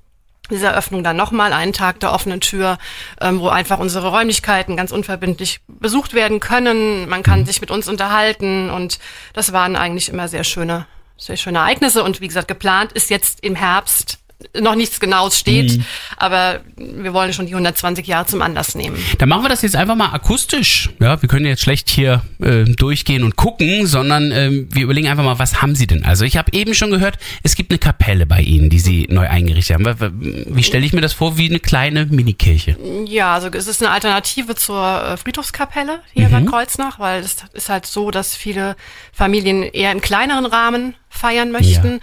dieser 0.51 0.75
Öffnung 0.77 1.05
dann 1.05 1.17
nochmal 1.17 1.53
einen 1.53 1.73
Tag 1.73 2.01
der 2.01 2.13
offenen 2.13 2.41
Tür, 2.41 2.79
ähm, 3.21 3.41
wo 3.41 3.49
einfach 3.49 3.79
unsere 3.79 4.09
Räumlichkeiten 4.09 4.77
ganz 4.77 4.91
unverbindlich 4.91 5.61
besucht 5.69 6.13
werden 6.13 6.41
können. 6.41 7.09
Man 7.09 7.23
kann 7.23 7.47
sich 7.47 7.61
mit 7.61 7.71
uns 7.71 7.89
unterhalten 7.89 8.69
und 8.69 8.99
das 9.33 9.53
waren 9.53 9.77
eigentlich 9.77 10.09
immer 10.09 10.27
sehr 10.27 10.43
schöne, 10.43 10.87
sehr 11.17 11.37
schöne 11.37 11.59
Ereignisse. 11.59 12.03
Und 12.03 12.21
wie 12.21 12.27
gesagt, 12.27 12.49
geplant 12.49 12.93
ist 12.93 13.11
jetzt 13.11 13.45
im 13.45 13.55
Herbst 13.55 14.19
noch 14.59 14.75
nichts 14.75 15.01
Genaues 15.01 15.39
steht, 15.39 15.81
aber 16.17 16.61
wir 16.77 17.13
wollen 17.13 17.33
schon 17.33 17.47
die 17.47 17.53
120 17.53 18.07
Jahre 18.07 18.27
zum 18.27 18.43
Anlass 18.43 18.75
nehmen. 18.75 18.97
Dann 19.19 19.29
machen 19.29 19.43
wir 19.45 19.49
das 19.49 19.63
jetzt 19.63 19.77
einfach 19.77 19.95
mal 19.97 20.13
akustisch. 20.13 20.91
Ja, 21.01 21.21
wir 21.21 21.29
können 21.29 21.47
jetzt 21.47 21.63
schlecht 21.63 21.91
hier 21.91 22.23
äh, 22.43 22.65
durchgehen 22.65 23.23
und 23.25 23.37
gucken, 23.37 23.87
sondern 23.87 24.33
ähm, 24.33 24.69
wir 24.71 24.83
überlegen 24.85 25.09
einfach 25.09 25.25
mal, 25.25 25.39
was 25.39 25.63
haben 25.63 25.75
Sie 25.75 25.87
denn? 25.87 26.05
Also 26.05 26.25
ich 26.25 26.37
habe 26.37 26.53
eben 26.53 26.75
schon 26.75 26.91
gehört, 26.91 27.19
es 27.43 27.55
gibt 27.55 27.71
eine 27.71 27.79
Kapelle 27.79 28.27
bei 28.27 28.41
Ihnen, 28.41 28.71
die 28.71 28.79
Sie 28.81 29.07
neu 29.11 29.29
eingerichtet 29.29 29.77
haben. 29.79 30.45
Wie- 30.55 30.63
stelle 30.63 30.85
ich 30.87 30.93
mir 30.93 31.01
das 31.01 31.13
vor? 31.13 31.37
Wie 31.37 31.49
eine 31.49 31.61
kleine 31.61 32.07
Minikirche. 32.07 32.77
Ja, 33.07 33.35
also 33.35 33.49
es 33.49 33.67
ist 33.67 33.83
eine 33.83 33.91
Alternative 33.93 34.55
zur 34.55 35.03
äh, 35.05 35.17
Friedhofskapelle 35.17 36.01
hier 36.13 36.29
Mhm. 36.29 36.33
bei 36.47 36.51
Kreuznach, 36.51 36.99
weil 36.99 37.21
es 37.23 37.37
ist 37.53 37.69
halt 37.69 37.87
so, 37.87 38.11
dass 38.11 38.35
viele 38.37 38.77
Familien 39.13 39.63
eher 39.63 39.93
im 39.93 40.01
kleineren 40.01 40.47
Rahmen 40.47 40.95
feiern 41.09 41.51
möchten. 41.51 42.01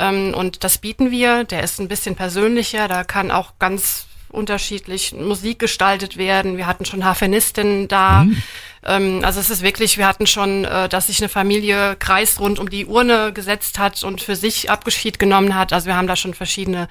Ähm, 0.00 0.34
und 0.34 0.64
das 0.64 0.78
bieten 0.78 1.10
wir. 1.10 1.44
Der 1.44 1.62
ist 1.62 1.78
ein 1.78 1.88
bisschen 1.88 2.16
persönlicher. 2.16 2.88
Da 2.88 3.04
kann 3.04 3.30
auch 3.30 3.52
ganz 3.58 4.06
unterschiedlich 4.30 5.12
Musik 5.12 5.58
gestaltet 5.58 6.16
werden. 6.16 6.56
Wir 6.56 6.66
hatten 6.66 6.84
schon 6.84 7.04
Harfenistinnen 7.04 7.88
da. 7.88 8.24
Mhm. 8.24 8.42
Ähm, 8.84 9.20
also 9.24 9.40
es 9.40 9.50
ist 9.50 9.62
wirklich, 9.62 9.98
wir 9.98 10.06
hatten 10.06 10.26
schon, 10.26 10.64
äh, 10.64 10.88
dass 10.88 11.08
sich 11.08 11.20
eine 11.20 11.28
Familie 11.28 11.96
kreisrund 11.98 12.58
um 12.58 12.70
die 12.70 12.86
Urne 12.86 13.32
gesetzt 13.32 13.78
hat 13.78 14.02
und 14.02 14.22
für 14.22 14.36
sich 14.36 14.70
Abschied 14.70 15.18
genommen 15.18 15.54
hat. 15.54 15.72
Also 15.72 15.86
wir 15.86 15.96
haben 15.96 16.06
da 16.06 16.16
schon 16.16 16.34
verschiedene 16.34 16.88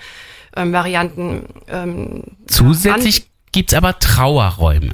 ähm, 0.55 0.71
Varianten. 0.73 1.45
Ähm, 1.67 2.23
Zusätzlich 2.47 3.27
gibt's 3.51 3.73
aber 3.73 3.97
Trauerräume. 3.99 4.93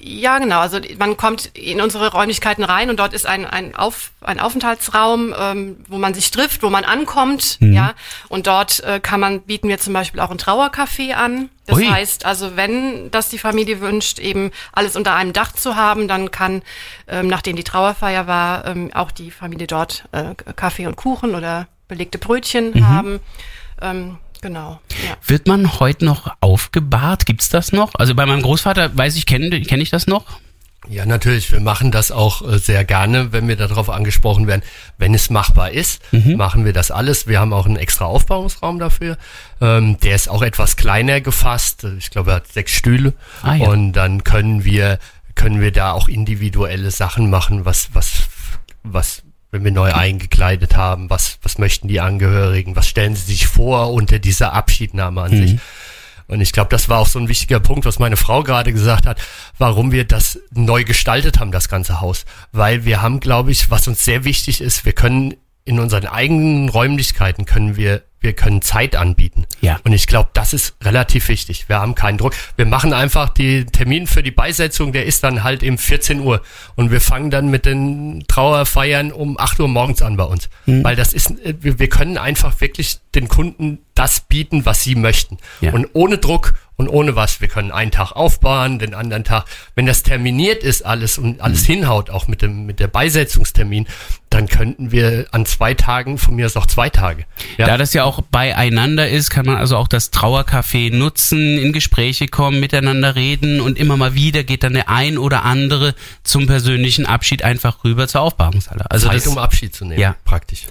Ja, 0.00 0.38
genau. 0.38 0.60
Also 0.60 0.78
man 0.98 1.16
kommt 1.16 1.46
in 1.54 1.80
unsere 1.80 2.12
Räumlichkeiten 2.12 2.62
rein 2.64 2.90
und 2.90 2.98
dort 2.98 3.12
ist 3.12 3.26
ein, 3.26 3.46
ein, 3.46 3.74
Auf, 3.74 4.12
ein 4.20 4.38
Aufenthaltsraum, 4.38 5.34
ähm, 5.38 5.76
wo 5.88 5.98
man 5.98 6.14
sich 6.14 6.30
trifft, 6.30 6.62
wo 6.62 6.70
man 6.70 6.84
ankommt. 6.84 7.58
Ja, 7.60 7.94
und 8.28 8.46
dort 8.46 8.80
äh, 8.80 9.00
kann 9.00 9.20
man 9.20 9.40
bieten 9.42 9.68
wir 9.68 9.78
zum 9.78 9.92
Beispiel 9.92 10.20
auch 10.20 10.30
ein 10.30 10.38
Trauercafé 10.38 11.14
an. 11.14 11.50
Das 11.66 11.76
Ui. 11.76 11.86
heißt, 11.86 12.24
also 12.24 12.56
wenn 12.56 13.10
das 13.10 13.28
die 13.28 13.38
Familie 13.38 13.80
wünscht, 13.80 14.18
eben 14.18 14.52
alles 14.72 14.96
unter 14.96 15.14
einem 15.14 15.32
Dach 15.32 15.52
zu 15.52 15.76
haben, 15.76 16.08
dann 16.08 16.30
kann, 16.30 16.62
ähm, 17.08 17.26
nachdem 17.26 17.56
die 17.56 17.64
Trauerfeier 17.64 18.26
war, 18.26 18.66
ähm, 18.66 18.90
auch 18.94 19.10
die 19.10 19.30
Familie 19.30 19.66
dort 19.66 20.04
äh, 20.12 20.34
Kaffee 20.54 20.86
und 20.86 20.96
Kuchen 20.96 21.34
oder 21.34 21.66
belegte 21.88 22.18
Brötchen 22.18 22.86
haben. 22.86 23.20
Ähm, 23.82 24.18
genau. 24.40 24.80
Ja. 25.06 25.16
Wird 25.28 25.46
man 25.46 25.78
heute 25.78 26.04
noch 26.06 26.32
aufgebahrt? 26.40 27.26
Gibt's 27.26 27.48
das 27.50 27.72
noch? 27.72 27.94
Also 27.94 28.14
bei 28.14 28.24
meinem 28.26 28.42
Großvater 28.42 28.96
weiß 28.96 29.16
ich, 29.16 29.26
kenne 29.26 29.60
kenn 29.62 29.80
ich 29.80 29.90
das 29.90 30.06
noch. 30.06 30.24
Ja, 30.88 31.04
natürlich. 31.04 31.52
Wir 31.52 31.60
machen 31.60 31.90
das 31.90 32.10
auch 32.10 32.40
äh, 32.50 32.58
sehr 32.58 32.82
gerne, 32.84 33.30
wenn 33.32 33.46
wir 33.46 33.56
darauf 33.56 33.90
angesprochen 33.90 34.46
werden. 34.46 34.62
Wenn 34.96 35.12
es 35.12 35.28
machbar 35.28 35.70
ist, 35.70 36.00
Mhm. 36.12 36.36
machen 36.36 36.64
wir 36.64 36.72
das 36.72 36.90
alles. 36.90 37.26
Wir 37.26 37.40
haben 37.40 37.52
auch 37.52 37.66
einen 37.66 37.76
extra 37.76 38.06
Aufbauungsraum 38.06 38.78
dafür. 38.78 39.18
Ähm, 39.60 39.98
der 40.00 40.14
ist 40.14 40.30
auch 40.30 40.40
etwas 40.40 40.76
kleiner 40.76 41.20
gefasst. 41.20 41.84
Ich 41.98 42.10
glaube, 42.10 42.30
er 42.30 42.36
hat 42.36 42.48
sechs 42.48 42.72
Stühle. 42.72 43.12
Ah, 43.42 43.54
ja. 43.54 43.68
Und 43.68 43.92
dann 43.92 44.24
können 44.24 44.64
wir, 44.64 44.98
können 45.34 45.60
wir 45.60 45.72
da 45.72 45.92
auch 45.92 46.08
individuelle 46.08 46.90
Sachen 46.90 47.28
machen, 47.28 47.66
was, 47.66 47.90
was, 47.92 48.12
was, 48.82 49.22
wenn 49.50 49.64
wir 49.64 49.72
neu 49.72 49.92
eingekleidet 49.92 50.76
haben, 50.76 51.08
was, 51.10 51.38
was 51.42 51.58
möchten 51.58 51.88
die 51.88 52.00
Angehörigen, 52.00 52.76
was 52.76 52.88
stellen 52.88 53.16
sie 53.16 53.32
sich 53.32 53.46
vor 53.46 53.92
unter 53.92 54.18
dieser 54.18 54.52
Abschiednahme 54.52 55.22
an 55.22 55.30
sich. 55.30 55.58
Und 56.26 56.42
ich 56.42 56.52
glaube, 56.52 56.68
das 56.68 56.90
war 56.90 56.98
auch 56.98 57.06
so 57.06 57.18
ein 57.18 57.28
wichtiger 57.28 57.58
Punkt, 57.58 57.86
was 57.86 57.98
meine 57.98 58.18
Frau 58.18 58.42
gerade 58.42 58.72
gesagt 58.72 59.06
hat, 59.06 59.18
warum 59.56 59.92
wir 59.92 60.04
das 60.04 60.38
neu 60.52 60.84
gestaltet 60.84 61.40
haben, 61.40 61.52
das 61.52 61.70
ganze 61.70 62.02
Haus. 62.02 62.26
Weil 62.52 62.84
wir 62.84 63.00
haben, 63.00 63.20
glaube 63.20 63.50
ich, 63.50 63.70
was 63.70 63.88
uns 63.88 64.04
sehr 64.04 64.24
wichtig 64.24 64.60
ist, 64.60 64.84
wir 64.84 64.92
können 64.92 65.34
in 65.64 65.80
unseren 65.80 66.06
eigenen 66.06 66.68
Räumlichkeiten 66.68 67.46
können 67.46 67.76
wir, 67.76 68.02
wir 68.20 68.32
können 68.32 68.62
Zeit 68.62 68.96
anbieten. 68.96 69.46
Ja. 69.60 69.78
Und 69.84 69.92
ich 69.92 70.06
glaube, 70.06 70.30
das 70.32 70.52
ist 70.52 70.74
relativ 70.82 71.28
wichtig. 71.28 71.68
Wir 71.68 71.80
haben 71.80 71.94
keinen 71.94 72.18
Druck. 72.18 72.34
Wir 72.56 72.66
machen 72.66 72.92
einfach 72.92 73.28
die 73.28 73.64
Termin 73.64 74.06
für 74.06 74.22
die 74.22 74.30
Beisetzung, 74.30 74.92
der 74.92 75.06
ist 75.06 75.22
dann 75.24 75.44
halt 75.44 75.62
im 75.62 75.78
14 75.78 76.20
Uhr. 76.20 76.42
Und 76.74 76.90
wir 76.90 77.00
fangen 77.00 77.30
dann 77.30 77.48
mit 77.48 77.66
den 77.66 78.24
Trauerfeiern 78.28 79.12
um 79.12 79.38
8 79.38 79.60
Uhr 79.60 79.68
morgens 79.68 80.02
an 80.02 80.16
bei 80.16 80.24
uns. 80.24 80.48
Mhm. 80.66 80.82
Weil 80.84 80.96
das 80.96 81.12
ist, 81.12 81.30
äh, 81.44 81.54
wir, 81.60 81.78
wir 81.78 81.88
können 81.88 82.18
einfach 82.18 82.60
wirklich 82.60 82.98
den 83.14 83.28
Kunden 83.28 83.78
das 83.94 84.20
bieten, 84.20 84.64
was 84.64 84.82
sie 84.82 84.94
möchten. 84.94 85.38
Ja. 85.60 85.72
Und 85.72 85.88
ohne 85.92 86.18
Druck 86.18 86.54
und 86.76 86.88
ohne 86.88 87.16
was. 87.16 87.40
Wir 87.40 87.48
können 87.48 87.72
einen 87.72 87.90
Tag 87.90 88.12
aufbauen, 88.12 88.78
den 88.78 88.94
anderen 88.94 89.24
Tag. 89.24 89.46
Wenn 89.74 89.86
das 89.86 90.04
terminiert 90.04 90.62
ist 90.62 90.86
alles 90.86 91.18
und 91.18 91.40
alles 91.40 91.62
Mhm. 91.62 91.72
hinhaut, 91.72 92.08
auch 92.08 92.28
mit 92.28 92.40
dem, 92.40 92.66
mit 92.66 92.78
der 92.78 92.86
Beisetzungstermin, 92.86 93.88
dann 94.30 94.46
könnten 94.46 94.92
wir 94.92 95.26
an 95.32 95.44
zwei 95.44 95.74
Tagen, 95.74 96.18
von 96.18 96.36
mir 96.36 96.46
aus 96.46 96.56
auch 96.56 96.66
zwei 96.66 96.88
Tage. 96.90 97.24
Ja. 97.56 97.66
Da 97.66 97.76
das 97.76 97.92
ja 97.94 98.04
auch 98.04 98.07
beieinander 98.30 99.08
ist, 99.08 99.30
kann 99.30 99.46
man 99.46 99.56
also 99.56 99.76
auch 99.76 99.88
das 99.88 100.12
Trauercafé 100.12 100.94
nutzen, 100.94 101.58
in 101.58 101.72
Gespräche 101.72 102.26
kommen, 102.28 102.60
miteinander 102.60 103.14
reden 103.14 103.60
und 103.60 103.78
immer 103.78 103.96
mal 103.96 104.14
wieder 104.14 104.42
geht 104.44 104.62
dann 104.62 104.74
der 104.74 104.88
ein 104.88 105.18
oder 105.18 105.44
andere 105.44 105.94
zum 106.24 106.46
persönlichen 106.46 107.06
Abschied 107.06 107.42
einfach 107.44 107.84
rüber 107.84 108.08
zur 108.08 108.22
Aufbahrungshalle. 108.22 108.90
Also 108.90 109.08
Zeit, 109.08 109.16
das, 109.18 109.26
um 109.26 109.38
Abschied 109.38 109.74
zu 109.74 109.84
nehmen. 109.84 110.00
Ja. 110.00 110.16
Praktisch. 110.24 110.64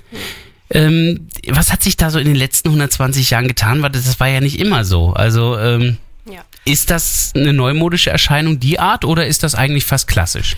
ähm, 0.69 1.27
was 1.49 1.71
hat 1.71 1.83
sich 1.83 1.95
da 1.97 2.09
so 2.09 2.19
in 2.19 2.25
den 2.25 2.35
letzten 2.35 2.69
120 2.69 3.29
Jahren 3.29 3.47
getan? 3.47 3.81
Weil 3.81 3.91
das, 3.91 4.05
das 4.05 4.19
war 4.19 4.27
ja 4.27 4.41
nicht 4.41 4.59
immer 4.59 4.83
so. 4.83 5.13
Also 5.13 5.57
ähm, 5.57 5.97
Ja. 6.29 6.41
ist 6.65 6.89
das 6.91 7.31
eine 7.35 7.53
neumodische 7.53 8.09
Erscheinung, 8.09 8.59
die 8.59 8.79
Art, 8.79 9.05
oder 9.05 9.27
ist 9.27 9.43
das 9.43 9.55
eigentlich 9.55 9.85
fast 9.85 10.07
klassisch? 10.07 10.57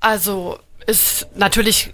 Also 0.00 0.58
ist 0.86 1.26
natürlich 1.36 1.90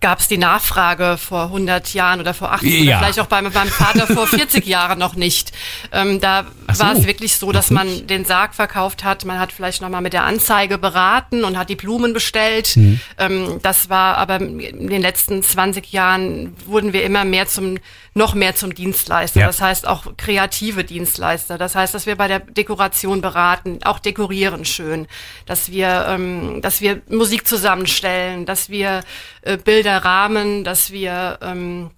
gab 0.00 0.20
es 0.20 0.28
die 0.28 0.38
Nachfrage 0.38 1.16
vor 1.18 1.44
100 1.44 1.92
Jahren 1.92 2.20
oder 2.20 2.32
vor 2.34 2.52
80 2.52 2.84
Ja. 2.84 2.98
oder 2.98 2.98
vielleicht 2.98 3.20
auch 3.20 3.26
bei 3.26 3.42
meinem 3.42 3.52
Vater 3.52 4.06
vor 4.06 4.26
40 4.26 4.64
Jahren 4.66 4.98
noch 4.98 5.16
nicht. 5.16 5.52
Ähm, 5.92 6.20
da 6.20 6.46
so. 6.72 6.84
war 6.84 6.92
es 6.96 7.06
wirklich 7.06 7.36
so, 7.36 7.50
dass 7.50 7.70
man 7.70 8.06
den 8.06 8.24
Sarg 8.24 8.54
verkauft 8.54 9.02
hat. 9.02 9.24
Man 9.24 9.40
hat 9.40 9.52
vielleicht 9.52 9.82
noch 9.82 9.88
mal 9.88 10.00
mit 10.00 10.12
der 10.12 10.24
Anzeige 10.24 10.78
beraten 10.78 11.42
und 11.42 11.58
hat 11.58 11.68
die 11.68 11.76
Blumen 11.76 12.12
bestellt. 12.12 12.76
Mhm. 12.76 13.00
Ähm, 13.18 13.58
das 13.62 13.90
war 13.90 14.18
aber 14.18 14.36
in 14.36 14.88
den 14.88 15.02
letzten 15.02 15.42
20 15.42 15.92
Jahren 15.92 16.56
wurden 16.66 16.92
wir 16.92 17.02
immer 17.02 17.24
mehr 17.24 17.46
zum 17.48 17.78
noch 18.14 18.34
mehr 18.34 18.54
zum 18.56 18.74
Dienstleister. 18.74 19.40
Ja. 19.40 19.46
Das 19.46 19.60
heißt 19.60 19.86
auch 19.86 20.16
kreative 20.16 20.82
Dienstleister. 20.82 21.56
Das 21.56 21.74
heißt, 21.76 21.94
dass 21.94 22.04
wir 22.04 22.16
bei 22.16 22.26
der 22.26 22.40
Dekoration 22.40 23.20
beraten, 23.20 23.78
auch 23.84 24.00
dekorieren 24.00 24.64
schön, 24.64 25.06
dass 25.46 25.70
wir, 25.70 26.06
ähm, 26.08 26.60
dass 26.60 26.80
wir 26.80 27.00
Musik 27.08 27.46
zusammenstellen, 27.46 28.44
dass 28.44 28.70
wir 28.70 29.02
äh, 29.42 29.56
Bilder 29.56 29.87
rahmen, 29.96 30.64
dass 30.64 30.92
wir 30.92 31.38
ähm, 31.42 31.90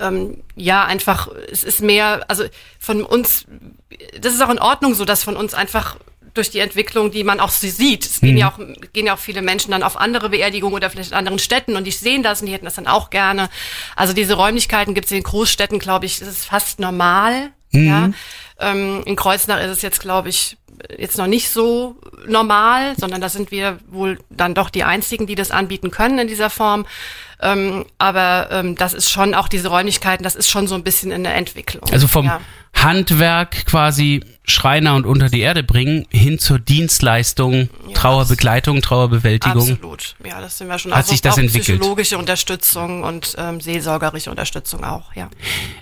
ähm, 0.00 0.42
ja 0.56 0.84
einfach, 0.84 1.28
es 1.50 1.64
ist 1.64 1.80
mehr, 1.80 2.24
also 2.28 2.44
von 2.78 3.02
uns, 3.04 3.46
das 4.20 4.34
ist 4.34 4.42
auch 4.42 4.50
in 4.50 4.58
Ordnung 4.58 4.94
so, 4.94 5.04
dass 5.04 5.22
von 5.22 5.36
uns 5.36 5.54
einfach 5.54 5.96
durch 6.34 6.50
die 6.50 6.60
Entwicklung, 6.60 7.10
die 7.10 7.24
man 7.24 7.40
auch 7.40 7.48
sieht. 7.50 8.04
Es 8.04 8.20
gehen 8.20 8.36
ja 8.36 8.50
auch, 8.50 8.58
gehen 8.92 9.06
ja 9.06 9.14
auch 9.14 9.18
viele 9.18 9.42
Menschen 9.42 9.72
dann 9.72 9.82
auf 9.82 9.96
andere 9.96 10.28
Beerdigungen 10.28 10.74
oder 10.74 10.90
vielleicht 10.90 11.10
in 11.10 11.16
anderen 11.16 11.38
Städten 11.38 11.74
und 11.74 11.84
die 11.84 11.90
sehen 11.90 12.22
das 12.22 12.40
und 12.40 12.46
die 12.46 12.52
hätten 12.52 12.66
das 12.66 12.74
dann 12.74 12.86
auch 12.86 13.10
gerne. 13.10 13.48
Also 13.96 14.12
diese 14.12 14.34
Räumlichkeiten 14.34 14.94
gibt 14.94 15.06
es 15.06 15.12
in 15.12 15.22
Großstädten, 15.22 15.78
glaube 15.78 16.06
ich, 16.06 16.20
ist 16.20 16.44
fast 16.44 16.78
normal. 16.78 17.50
Ja. 17.70 18.10
Ähm, 18.60 19.02
in 19.04 19.16
Kreuznach 19.16 19.60
ist 19.60 19.70
es 19.70 19.82
jetzt, 19.82 20.00
glaube 20.00 20.28
ich, 20.28 20.57
jetzt 20.96 21.18
noch 21.18 21.26
nicht 21.26 21.50
so 21.50 21.96
normal, 22.26 22.94
sondern 22.98 23.20
da 23.20 23.28
sind 23.28 23.50
wir 23.50 23.78
wohl 23.88 24.18
dann 24.30 24.54
doch 24.54 24.70
die 24.70 24.84
einzigen, 24.84 25.26
die 25.26 25.34
das 25.34 25.50
anbieten 25.50 25.90
können 25.90 26.18
in 26.18 26.28
dieser 26.28 26.50
Form. 26.50 26.86
Ähm, 27.40 27.84
aber 27.98 28.48
ähm, 28.50 28.74
das 28.74 28.94
ist 28.94 29.10
schon 29.10 29.34
auch 29.34 29.48
diese 29.48 29.68
Räumlichkeiten, 29.68 30.24
das 30.24 30.34
ist 30.34 30.50
schon 30.50 30.66
so 30.66 30.74
ein 30.74 30.82
bisschen 30.82 31.12
in 31.12 31.22
der 31.22 31.36
Entwicklung. 31.36 31.84
Also 31.92 32.08
vom 32.08 32.26
ja. 32.26 32.40
Handwerk 32.74 33.66
quasi 33.66 34.22
Schreiner 34.44 34.94
und 34.94 35.04
unter 35.04 35.28
die 35.28 35.40
Erde 35.40 35.62
bringen 35.62 36.06
hin 36.10 36.38
zur 36.38 36.58
Dienstleistung, 36.58 37.68
Ja, 37.88 37.94
Trauerbegleitung, 37.94 38.80
Trauerbewältigung. 38.80 39.72
Absolut. 39.72 40.14
Ja, 40.24 40.40
das 40.40 40.58
sind 40.58 40.68
wir 40.68 40.78
schon. 40.78 40.92
Hat 40.92 40.98
Also 40.98 41.10
sich 41.10 41.20
das 41.20 41.34
auch 41.34 41.38
entwickelt? 41.38 41.78
Psychologische 41.80 42.16
Unterstützung 42.16 43.02
und 43.02 43.34
ähm, 43.36 43.60
seelsorgerische 43.60 44.30
Unterstützung 44.30 44.84
auch, 44.84 45.12
ja. 45.14 45.28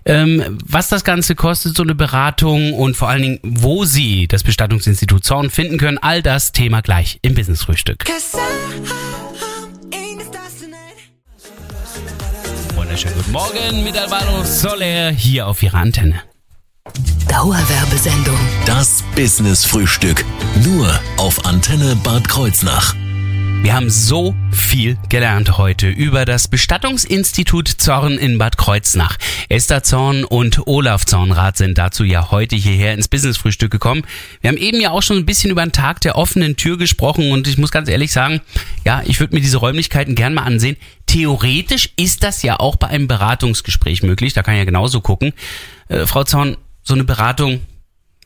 Ähm, 0.04 0.58
was 0.64 0.88
das 0.88 1.04
Ganze 1.04 1.34
kostet, 1.36 1.76
so 1.76 1.82
eine 1.84 1.94
Beratung 1.94 2.72
und 2.72 2.96
vor 2.96 3.08
allen 3.08 3.22
Dingen, 3.22 3.40
wo 3.44 3.84
Sie 3.84 4.26
das 4.26 4.42
Bestattungsinstitut 4.42 5.22
Zorn 5.24 5.50
finden 5.50 5.78
können, 5.78 5.98
all 5.98 6.22
das 6.22 6.50
Thema 6.52 6.80
gleich 6.82 7.18
im 7.22 7.34
Business-Frühstück. 7.34 8.04
Wunderschönen 12.74 13.14
guten 13.14 13.32
Morgen 13.32 13.84
mit 13.84 13.96
Alvaro 13.96 14.42
Soler 14.44 15.10
hier 15.10 15.46
auf 15.46 15.62
Ihrer 15.62 15.78
Antenne. 15.78 16.22
Dauerwerbesendung. 17.28 18.38
Das 18.64 19.02
Business-Frühstück. 19.16 20.24
Nur 20.64 20.88
auf 21.16 21.44
Antenne 21.44 21.96
Bad 21.96 22.28
Kreuznach. 22.28 22.94
Wir 23.62 23.74
haben 23.74 23.90
so 23.90 24.36
viel 24.52 24.96
gelernt 25.08 25.58
heute 25.58 25.88
über 25.88 26.24
das 26.24 26.46
Bestattungsinstitut 26.46 27.68
Zorn 27.68 28.12
in 28.12 28.38
Bad 28.38 28.56
Kreuznach. 28.56 29.16
Esther 29.48 29.82
Zorn 29.82 30.24
und 30.24 30.68
Olaf 30.68 31.04
Zornrath 31.04 31.56
sind 31.56 31.76
dazu 31.76 32.04
ja 32.04 32.30
heute 32.30 32.54
hierher 32.54 32.94
ins 32.94 33.08
Business-Frühstück 33.08 33.72
gekommen. 33.72 34.04
Wir 34.40 34.48
haben 34.48 34.56
eben 34.56 34.80
ja 34.80 34.90
auch 34.92 35.02
schon 35.02 35.16
ein 35.16 35.26
bisschen 35.26 35.50
über 35.50 35.64
den 35.64 35.72
Tag 35.72 36.00
der 36.02 36.16
offenen 36.16 36.56
Tür 36.56 36.78
gesprochen 36.78 37.32
und 37.32 37.48
ich 37.48 37.58
muss 37.58 37.72
ganz 37.72 37.88
ehrlich 37.88 38.12
sagen, 38.12 38.40
ja, 38.84 39.02
ich 39.04 39.18
würde 39.18 39.34
mir 39.34 39.40
diese 39.40 39.56
Räumlichkeiten 39.56 40.14
gern 40.14 40.34
mal 40.34 40.44
ansehen. 40.44 40.76
Theoretisch 41.06 41.90
ist 41.96 42.22
das 42.22 42.42
ja 42.44 42.60
auch 42.60 42.76
bei 42.76 42.86
einem 42.86 43.08
Beratungsgespräch 43.08 44.04
möglich, 44.04 44.32
da 44.34 44.42
kann 44.42 44.54
ich 44.54 44.58
ja 44.58 44.64
genauso 44.64 45.00
gucken. 45.00 45.32
Äh, 45.88 46.06
Frau 46.06 46.22
Zorn, 46.24 46.56
so 46.86 46.94
eine 46.94 47.02
Beratung, 47.04 47.60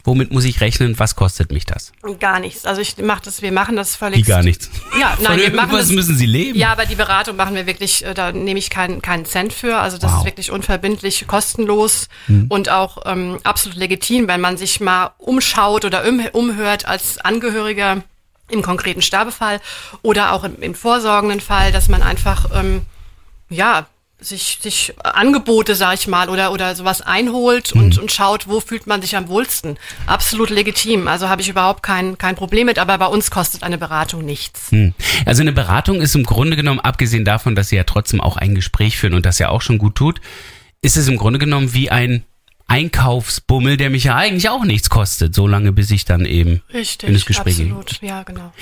womit 0.05 0.33
muss 0.33 0.45
ich 0.45 0.61
rechnen? 0.61 0.99
Was 0.99 1.17
kostet 1.17 1.51
mich 1.51 1.65
das? 1.65 1.93
Gar 2.21 2.41
nichts. 2.41 2.65
Also 2.67 2.81
ich 2.83 2.97
mache 2.99 3.23
das, 3.25 3.41
wir 3.43 3.53
machen 3.53 3.77
das 3.77 3.97
völlig. 3.97 4.19
Wie 4.19 4.23
gar 4.29 4.43
nichts. 4.43 4.69
Ja, 5.01 5.17
nein, 5.23 5.39
wir 5.39 5.51
machen 5.55 5.73
das. 5.73 5.91
müssen 5.91 6.15
Sie 6.17 6.27
leben. 6.27 6.59
Ja, 6.59 6.73
aber 6.73 6.85
die 6.85 6.95
Beratung 6.95 7.37
machen 7.37 7.55
wir 7.55 7.67
wirklich, 7.67 8.05
äh, 8.05 8.13
da 8.13 8.33
nehme 8.33 8.59
ich 8.59 8.69
keinen 8.71 9.01
keinen 9.03 9.25
Cent 9.25 9.53
für. 9.55 9.79
Also 9.79 9.97
das 9.99 10.13
Wow. 10.13 10.19
ist 10.21 10.25
wirklich 10.27 10.51
unverbindlich, 10.51 11.27
kostenlos 11.27 12.09
Mhm. 12.29 12.47
und 12.51 12.69
auch 12.69 12.99
ähm, 13.07 13.39
absolut 13.45 13.77
legitim, 13.79 14.29
wenn 14.29 14.41
man 14.43 14.57
sich 14.59 14.81
mal 14.81 15.13
umschaut 15.19 15.85
oder 15.87 16.07
um, 16.07 16.21
umhört 16.33 16.85
als 16.87 17.19
Angehöriger 17.19 18.03
im 18.51 18.63
konkreten 18.63 19.01
Sterbefall 19.01 19.61
oder 20.03 20.33
auch 20.33 20.45
im, 20.45 20.61
im 20.61 20.75
vorsorgenden 20.75 21.41
Fall, 21.41 21.73
dass 21.73 21.89
man 21.89 22.03
einfach 22.03 22.47
ähm, 22.55 22.83
ja 23.49 23.87
sich, 24.21 24.59
sich 24.61 24.95
Angebote, 25.03 25.75
sag 25.75 25.95
ich 25.95 26.07
mal, 26.07 26.29
oder, 26.29 26.53
oder 26.53 26.75
sowas 26.75 27.01
einholt 27.01 27.73
und, 27.73 27.99
und 27.99 28.13
schaut, 28.13 28.49
wo 28.49 28.61
fühlt 28.61 28.87
man 28.87 29.03
sich 29.03 29.17
am 29.17 29.29
wohlsten. 29.29 29.79
Absolut 30.07 30.51
legitim. 30.51 31.09
Also 31.09 31.29
habe 31.29 31.43
ich 31.43 31.49
überhaupt 31.49 31.83
kein, 31.83 32.19
kein 32.19 32.37
Problem 32.37 32.67
mit, 32.67 32.79
aber 32.79 32.99
bei 32.99 33.07
uns 33.07 33.31
kostet 33.31 33.63
eine 33.63 33.79
Beratung 33.79 34.25
nichts. 34.25 34.71
Hm. 34.71 34.95
Also 35.27 35.43
eine 35.43 35.53
Beratung 35.53 36.01
ist 36.01 36.15
im 36.15 36.25
Grunde 36.25 36.57
genommen, 36.57 36.81
abgesehen 36.81 37.25
davon, 37.25 37.55
dass 37.55 37.69
sie 37.69 37.77
ja 37.77 37.85
trotzdem 37.85 38.21
auch 38.21 38.37
ein 38.37 38.55
Gespräch 38.55 38.99
führen 38.99 39.15
und 39.15 39.27
das 39.27 39.39
ja 39.39 39.49
auch 39.49 39.63
schon 39.63 39.79
gut 39.79 39.95
tut, 39.95 40.21
ist 40.83 40.97
es 40.97 41.09
im 41.09 41.17
Grunde 41.17 41.39
genommen 41.39 41.75
wie 41.75 41.91
ein 41.91 42.25
Einkaufsbummel, 42.71 43.77
der 43.77 43.91
mich 43.91 44.05
ja 44.05 44.15
eigentlich 44.15 44.49
auch 44.49 44.65
nichts 44.65 44.91
kostet, 44.91 45.35
so 45.35 45.49
lange 45.49 45.73
bis 45.73 45.91
ich 45.91 46.05
dann 46.05 46.25
eben 46.25 46.63
Richtig, 46.73 47.09
in 47.09 47.15
das 47.15 47.27
Gespräch 47.27 47.57
gehe. 47.57 47.67
absolut. 47.67 48.01
Ja, 48.01 48.23
genau. 48.23 48.53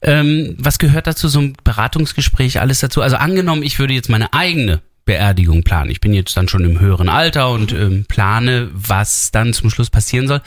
Ähm, 0.00 0.56
was 0.58 0.78
gehört 0.78 1.06
dazu, 1.06 1.28
so 1.28 1.40
ein 1.40 1.52
Beratungsgespräch, 1.62 2.58
alles 2.58 2.80
dazu? 2.80 3.02
Also 3.02 3.16
angenommen, 3.16 3.62
ich 3.62 3.78
würde 3.78 3.92
jetzt 3.92 4.08
meine 4.08 4.32
eigene 4.32 4.80
Beerdigung 5.10 5.64
planen. 5.64 5.90
Ich 5.90 6.00
bin 6.00 6.14
jetzt 6.14 6.36
dann 6.36 6.46
schon 6.46 6.64
im 6.64 6.78
höheren 6.78 7.08
Alter 7.08 7.50
und 7.50 7.72
ähm, 7.72 8.04
plane, 8.06 8.70
was 8.72 9.32
dann 9.32 9.52
zum 9.52 9.68
Schluss 9.68 9.90
passieren 9.90 10.28
soll. 10.28 10.40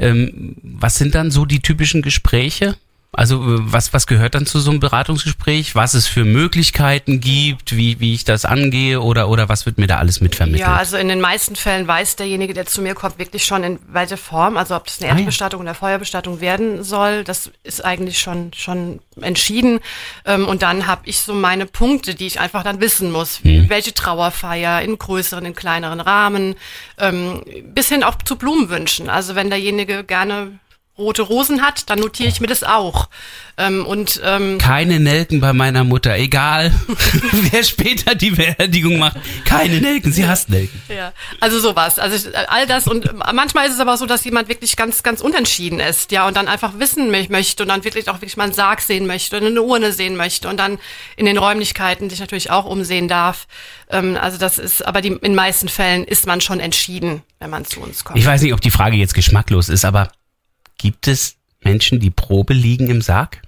Ähm, 0.00 0.56
was 0.64 0.96
sind 0.96 1.14
dann 1.14 1.30
so 1.30 1.44
die 1.44 1.60
typischen 1.60 2.02
Gespräche? 2.02 2.74
Also 3.12 3.36
äh, 3.42 3.58
was, 3.72 3.92
was 3.92 4.06
gehört 4.06 4.34
dann 4.36 4.46
zu 4.46 4.60
so 4.60 4.70
einem 4.70 4.78
Beratungsgespräch? 4.78 5.74
Was 5.74 5.94
es 5.94 6.06
für 6.06 6.24
Möglichkeiten 6.24 7.20
gibt, 7.20 7.76
wie, 7.76 7.98
wie 7.98 8.14
ich 8.14 8.24
das 8.24 8.44
angehe 8.44 9.00
oder, 9.00 9.28
oder 9.28 9.48
was 9.48 9.66
wird 9.66 9.78
mir 9.78 9.88
da 9.88 9.98
alles 9.98 10.20
mitvermittelt? 10.20 10.60
Ja, 10.60 10.76
also 10.76 10.96
in 10.96 11.08
den 11.08 11.20
meisten 11.20 11.56
Fällen 11.56 11.88
weiß 11.88 12.16
derjenige, 12.16 12.54
der 12.54 12.66
zu 12.66 12.82
mir 12.82 12.94
kommt, 12.94 13.18
wirklich 13.18 13.44
schon 13.44 13.64
in 13.64 13.78
welche 13.88 14.16
Form, 14.16 14.56
also 14.56 14.76
ob 14.76 14.86
das 14.86 15.00
eine 15.00 15.10
Ah, 15.10 15.14
ja. 15.14 15.18
Erdbestattung 15.18 15.60
oder 15.60 15.74
Feuerbestattung 15.74 16.40
werden 16.40 16.84
soll, 16.84 17.24
das 17.24 17.50
ist 17.64 17.84
eigentlich 17.84 18.18
schon 18.20 18.52
schon 18.54 19.00
entschieden. 19.20 19.80
Ähm, 20.24 20.46
Und 20.46 20.62
dann 20.62 20.86
habe 20.86 21.02
ich 21.06 21.18
so 21.18 21.34
meine 21.34 21.66
Punkte, 21.66 22.14
die 22.14 22.26
ich 22.26 22.38
einfach 22.38 22.62
dann 22.62 22.80
wissen 22.80 23.10
muss. 23.10 23.42
Mhm. 23.42 23.68
Welche 23.68 23.92
Trauerfeier 23.92 24.82
in 24.82 24.96
größeren, 24.98 25.44
in 25.46 25.54
kleineren 25.54 26.00
Rahmen, 26.00 26.54
ähm, 26.98 27.42
bis 27.74 27.88
hin 27.88 28.04
auch 28.04 28.16
zu 28.24 28.36
Blumenwünschen. 28.36 29.08
Also 29.10 29.34
wenn 29.34 29.50
derjenige 29.50 30.04
gerne 30.04 30.58
rote 31.00 31.22
Rosen 31.22 31.62
hat, 31.62 31.90
dann 31.90 31.98
notiere 31.98 32.28
ich 32.28 32.40
mir 32.40 32.46
das 32.46 32.62
auch. 32.62 33.08
Ähm, 33.56 33.84
Und 33.84 34.20
ähm, 34.24 34.58
Keine 34.58 35.00
Nelken 35.00 35.40
bei 35.40 35.52
meiner 35.52 35.84
Mutter, 35.84 36.16
egal 36.16 36.72
wer 37.50 37.62
später 37.64 38.14
die 38.14 38.30
Beerdigung 38.30 38.98
macht. 38.98 39.16
Keine 39.44 39.80
Nelken, 39.80 40.12
sie 40.12 40.26
hasst 40.26 40.48
Nelken. 40.48 40.80
Ja, 40.88 41.12
also 41.40 41.58
sowas. 41.60 41.98
Also 41.98 42.28
all 42.48 42.66
das 42.66 42.86
und 42.86 43.10
manchmal 43.32 43.66
ist 43.66 43.74
es 43.74 43.80
aber 43.80 43.96
so, 43.96 44.06
dass 44.06 44.24
jemand 44.24 44.48
wirklich 44.48 44.76
ganz, 44.76 45.02
ganz 45.02 45.20
unentschieden 45.20 45.80
ist, 45.80 46.10
ja, 46.12 46.26
und 46.26 46.36
dann 46.36 46.48
einfach 46.48 46.78
wissen 46.78 47.10
mö- 47.10 47.30
möchte 47.30 47.62
und 47.64 47.68
dann 47.68 47.84
wirklich 47.84 48.08
auch 48.08 48.16
wirklich 48.16 48.36
mal 48.36 48.44
einen 48.44 48.52
Sarg 48.54 48.80
sehen 48.80 49.06
möchte 49.06 49.38
und 49.38 49.44
eine 49.46 49.60
Urne 49.62 49.92
sehen 49.92 50.16
möchte 50.16 50.48
und 50.48 50.58
dann 50.58 50.78
in 51.16 51.26
den 51.26 51.36
Räumlichkeiten 51.36 52.08
sich 52.08 52.20
natürlich 52.20 52.50
auch 52.50 52.64
umsehen 52.64 53.08
darf. 53.08 53.46
Ähm, 53.90 54.16
also 54.20 54.38
das 54.38 54.58
ist, 54.58 54.86
aber 54.86 55.00
die, 55.02 55.08
in 55.08 55.18
den 55.20 55.34
meisten 55.34 55.68
Fällen 55.68 56.04
ist 56.04 56.26
man 56.26 56.40
schon 56.40 56.60
entschieden, 56.60 57.22
wenn 57.40 57.50
man 57.50 57.64
zu 57.64 57.80
uns 57.80 58.04
kommt. 58.04 58.18
Ich 58.18 58.24
weiß 58.26 58.40
nicht, 58.42 58.54
ob 58.54 58.60
die 58.60 58.70
Frage 58.70 58.96
jetzt 58.96 59.14
geschmacklos 59.14 59.68
ist, 59.68 59.84
aber 59.84 60.10
gibt 60.80 61.08
es 61.08 61.36
Menschen, 61.62 62.00
die 62.00 62.10
Probe 62.10 62.54
liegen 62.54 62.88
im 62.90 63.02
Sarg? 63.02 63.42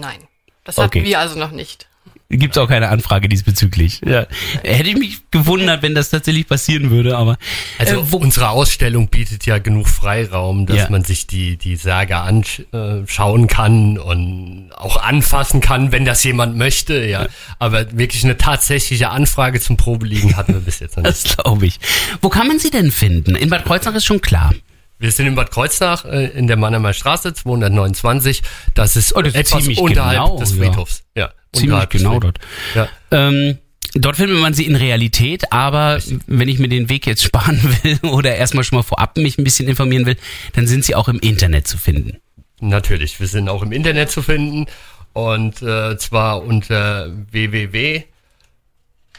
Nein, 0.00 0.18
das 0.64 0.78
Okay. 0.78 1.00
hatten 1.00 1.08
wir 1.08 1.18
also 1.20 1.38
noch 1.38 1.50
nicht. 1.52 1.86
Gibt 2.30 2.56
es 2.56 2.62
auch 2.62 2.68
keine 2.68 2.90
Anfrage 2.90 3.26
diesbezüglich. 3.26 4.02
Ja. 4.04 4.26
Hätte 4.62 4.90
ich 4.90 4.96
mich 4.98 5.18
gewundert, 5.30 5.80
wenn 5.80 5.94
das 5.94 6.10
tatsächlich 6.10 6.46
passieren 6.46 6.90
würde, 6.90 7.16
aber 7.16 7.38
Also 7.78 8.00
äh, 8.00 8.12
wo, 8.12 8.18
unsere 8.18 8.50
Ausstellung 8.50 9.08
bietet 9.08 9.46
ja 9.46 9.56
genug 9.56 9.88
Freiraum, 9.88 10.66
dass 10.66 10.76
Ja. 10.76 10.90
man 10.90 11.04
sich 11.04 11.26
die, 11.26 11.56
die 11.56 11.76
Särge 11.76 12.18
anschauen 12.18 13.46
kann 13.46 13.96
und 13.96 14.70
auch 14.76 14.98
anfassen 15.02 15.62
kann, 15.62 15.90
wenn 15.90 16.04
das 16.04 16.22
jemand 16.22 16.54
möchte, 16.56 17.02
ja. 17.06 17.28
Aber 17.58 17.96
wirklich 17.96 18.24
eine 18.24 18.36
tatsächliche 18.36 19.08
Anfrage 19.08 19.58
zum 19.60 19.78
Probeliegen 19.78 20.36
hatten 20.36 20.52
wir 20.52 20.60
bis 20.60 20.80
jetzt 20.80 20.98
noch 20.98 21.04
nicht. 21.04 21.24
das 21.24 21.36
glaube 21.36 21.64
ich. 21.64 21.80
Wo 22.20 22.28
kann 22.28 22.46
man 22.46 22.58
sie 22.58 22.70
denn 22.70 22.90
finden? 22.90 23.36
In 23.36 23.48
Bad 23.48 23.64
Kreuznach 23.64 23.94
ist 23.94 24.04
schon 24.04 24.20
klar. 24.20 24.52
Wir 25.00 25.12
sind 25.12 25.26
in 25.28 25.34
Bad 25.36 25.50
Kreuznach 25.52 26.04
äh, 26.04 26.26
in 26.28 26.46
der 26.48 26.56
Mannheimer 26.56 26.92
Straße 26.92 27.32
229. 27.34 28.42
Das 28.74 28.96
ist, 28.96 29.14
Oh, 29.14 29.22
das 29.22 29.34
ist 29.34 29.38
etwas 29.40 29.60
ziemlich 29.60 29.78
unterhalb 29.78 30.18
genau, 30.24 30.38
des 30.38 30.56
ja. 30.56 30.64
Friedhofs. 30.64 31.04
Ja, 31.14 31.30
Ziemlich 31.52 31.70
unterhalb 31.70 31.90
des 31.90 32.02
genau 32.02 32.14
Friedhofs. 32.20 32.34
dort. 32.74 32.88
Ja. 33.12 33.28
Ähm, 33.28 33.58
dort 33.94 34.16
findet 34.16 34.38
man 34.40 34.54
sie 34.54 34.66
in 34.66 34.74
Realität, 34.76 35.52
aber 35.52 36.00
wenn 36.26 36.48
ich 36.48 36.58
mir 36.58 36.68
den 36.68 36.88
Weg 36.88 37.06
jetzt 37.06 37.22
sparen 37.24 37.60
will 37.82 37.98
oder 38.10 38.34
erstmal 38.34 38.64
schon 38.64 38.76
mal 38.78 38.82
vorab 38.82 39.16
mich 39.18 39.38
ein 39.38 39.44
bisschen 39.44 39.68
informieren 39.68 40.04
will, 40.04 40.16
dann 40.54 40.66
sind 40.66 40.84
sie 40.84 40.96
auch 40.96 41.06
im 41.08 41.20
Internet 41.20 41.68
zu 41.68 41.78
finden. 41.78 42.18
Natürlich, 42.60 43.20
wir 43.20 43.28
sind 43.28 43.48
auch 43.48 43.62
im 43.62 43.70
Internet 43.70 44.10
zu 44.10 44.20
finden 44.20 44.66
und 45.12 45.62
äh, 45.62 45.96
zwar 45.96 46.42
unter 46.42 47.08
www. 47.30 48.02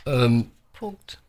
Ähm, 0.05 0.47
Punkt. 0.73 1.19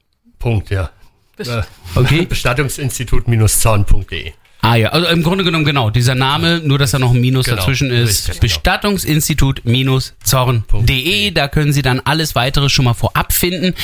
Punkt, 0.41 0.71
ja. 0.71 0.91
Äh, 1.39 1.63
Okay. 1.95 2.27
Bestattungsinstitut-zorn.de. 2.27 4.33
Ah 4.63 4.75
ja, 4.77 4.91
also 4.91 5.07
im 5.09 5.23
Grunde 5.23 5.43
genommen 5.45 5.65
genau, 5.65 5.89
dieser 5.91 6.15
Name, 6.15 6.61
nur 6.63 6.79
dass 6.79 6.91
da 6.91 6.99
noch 6.99 7.15
ein 7.15 7.21
Minus 7.21 7.47
Genau, 7.47 7.57
dazwischen 7.57 7.91
ist. 7.91 8.29
richtig, 8.29 8.41
genau. 8.41 8.41
Bestattungsinstitut-zorn.de, 8.41 11.31
da 11.31 11.49
können 11.49 11.73
Sie 11.73 11.81
dann 11.83 12.01
alles 12.01 12.35
weitere 12.35 12.69
schon 12.69 12.85
mal 12.85 12.95
vorab 12.95 13.33
finden. 13.33 13.75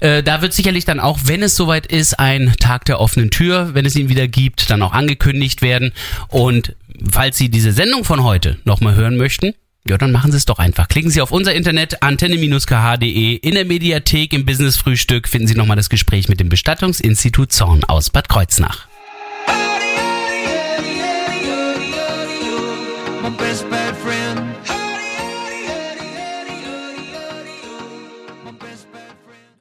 Äh, 0.00 0.22
da 0.22 0.40
wird 0.42 0.52
sicherlich 0.54 0.84
dann 0.84 1.00
auch, 1.00 1.18
wenn 1.24 1.42
es 1.42 1.56
soweit 1.56 1.86
ist, 1.86 2.18
ein 2.18 2.54
Tag 2.58 2.84
der 2.86 3.00
offenen 3.00 3.30
Tür, 3.30 3.70
wenn 3.74 3.84
es 3.86 3.96
ihn 3.96 4.08
wieder 4.08 4.28
gibt, 4.28 4.70
dann 4.70 4.82
auch 4.82 4.92
angekündigt 4.92 5.62
werden. 5.62 5.92
Und 6.28 6.74
falls 7.10 7.36
Sie 7.36 7.48
diese 7.50 7.72
Sendung 7.72 8.04
von 8.04 8.22
heute 8.22 8.58
nochmal 8.64 8.94
hören 8.94 9.16
möchten, 9.16 9.54
ja, 9.86 9.98
dann 9.98 10.12
machen 10.12 10.30
Sie 10.30 10.36
es 10.36 10.44
doch 10.44 10.58
einfach. 10.60 10.86
Klicken 10.88 11.10
Sie 11.10 11.20
auf 11.20 11.32
unser 11.32 11.54
Internet 11.54 12.02
antenne-kh.de. 12.04 13.34
In 13.34 13.54
der 13.54 13.64
Mediathek 13.64 14.32
im 14.32 14.46
Business 14.46 14.76
Frühstück 14.76 15.28
finden 15.28 15.48
Sie 15.48 15.56
nochmal 15.56 15.76
das 15.76 15.90
Gespräch 15.90 16.28
mit 16.28 16.38
dem 16.38 16.48
Bestattungsinstitut 16.48 17.50
Zorn 17.52 17.82
aus 17.84 18.10
Bad 18.10 18.28
Kreuznach. 18.28 18.86
My 23.32 23.38
best 23.38 23.71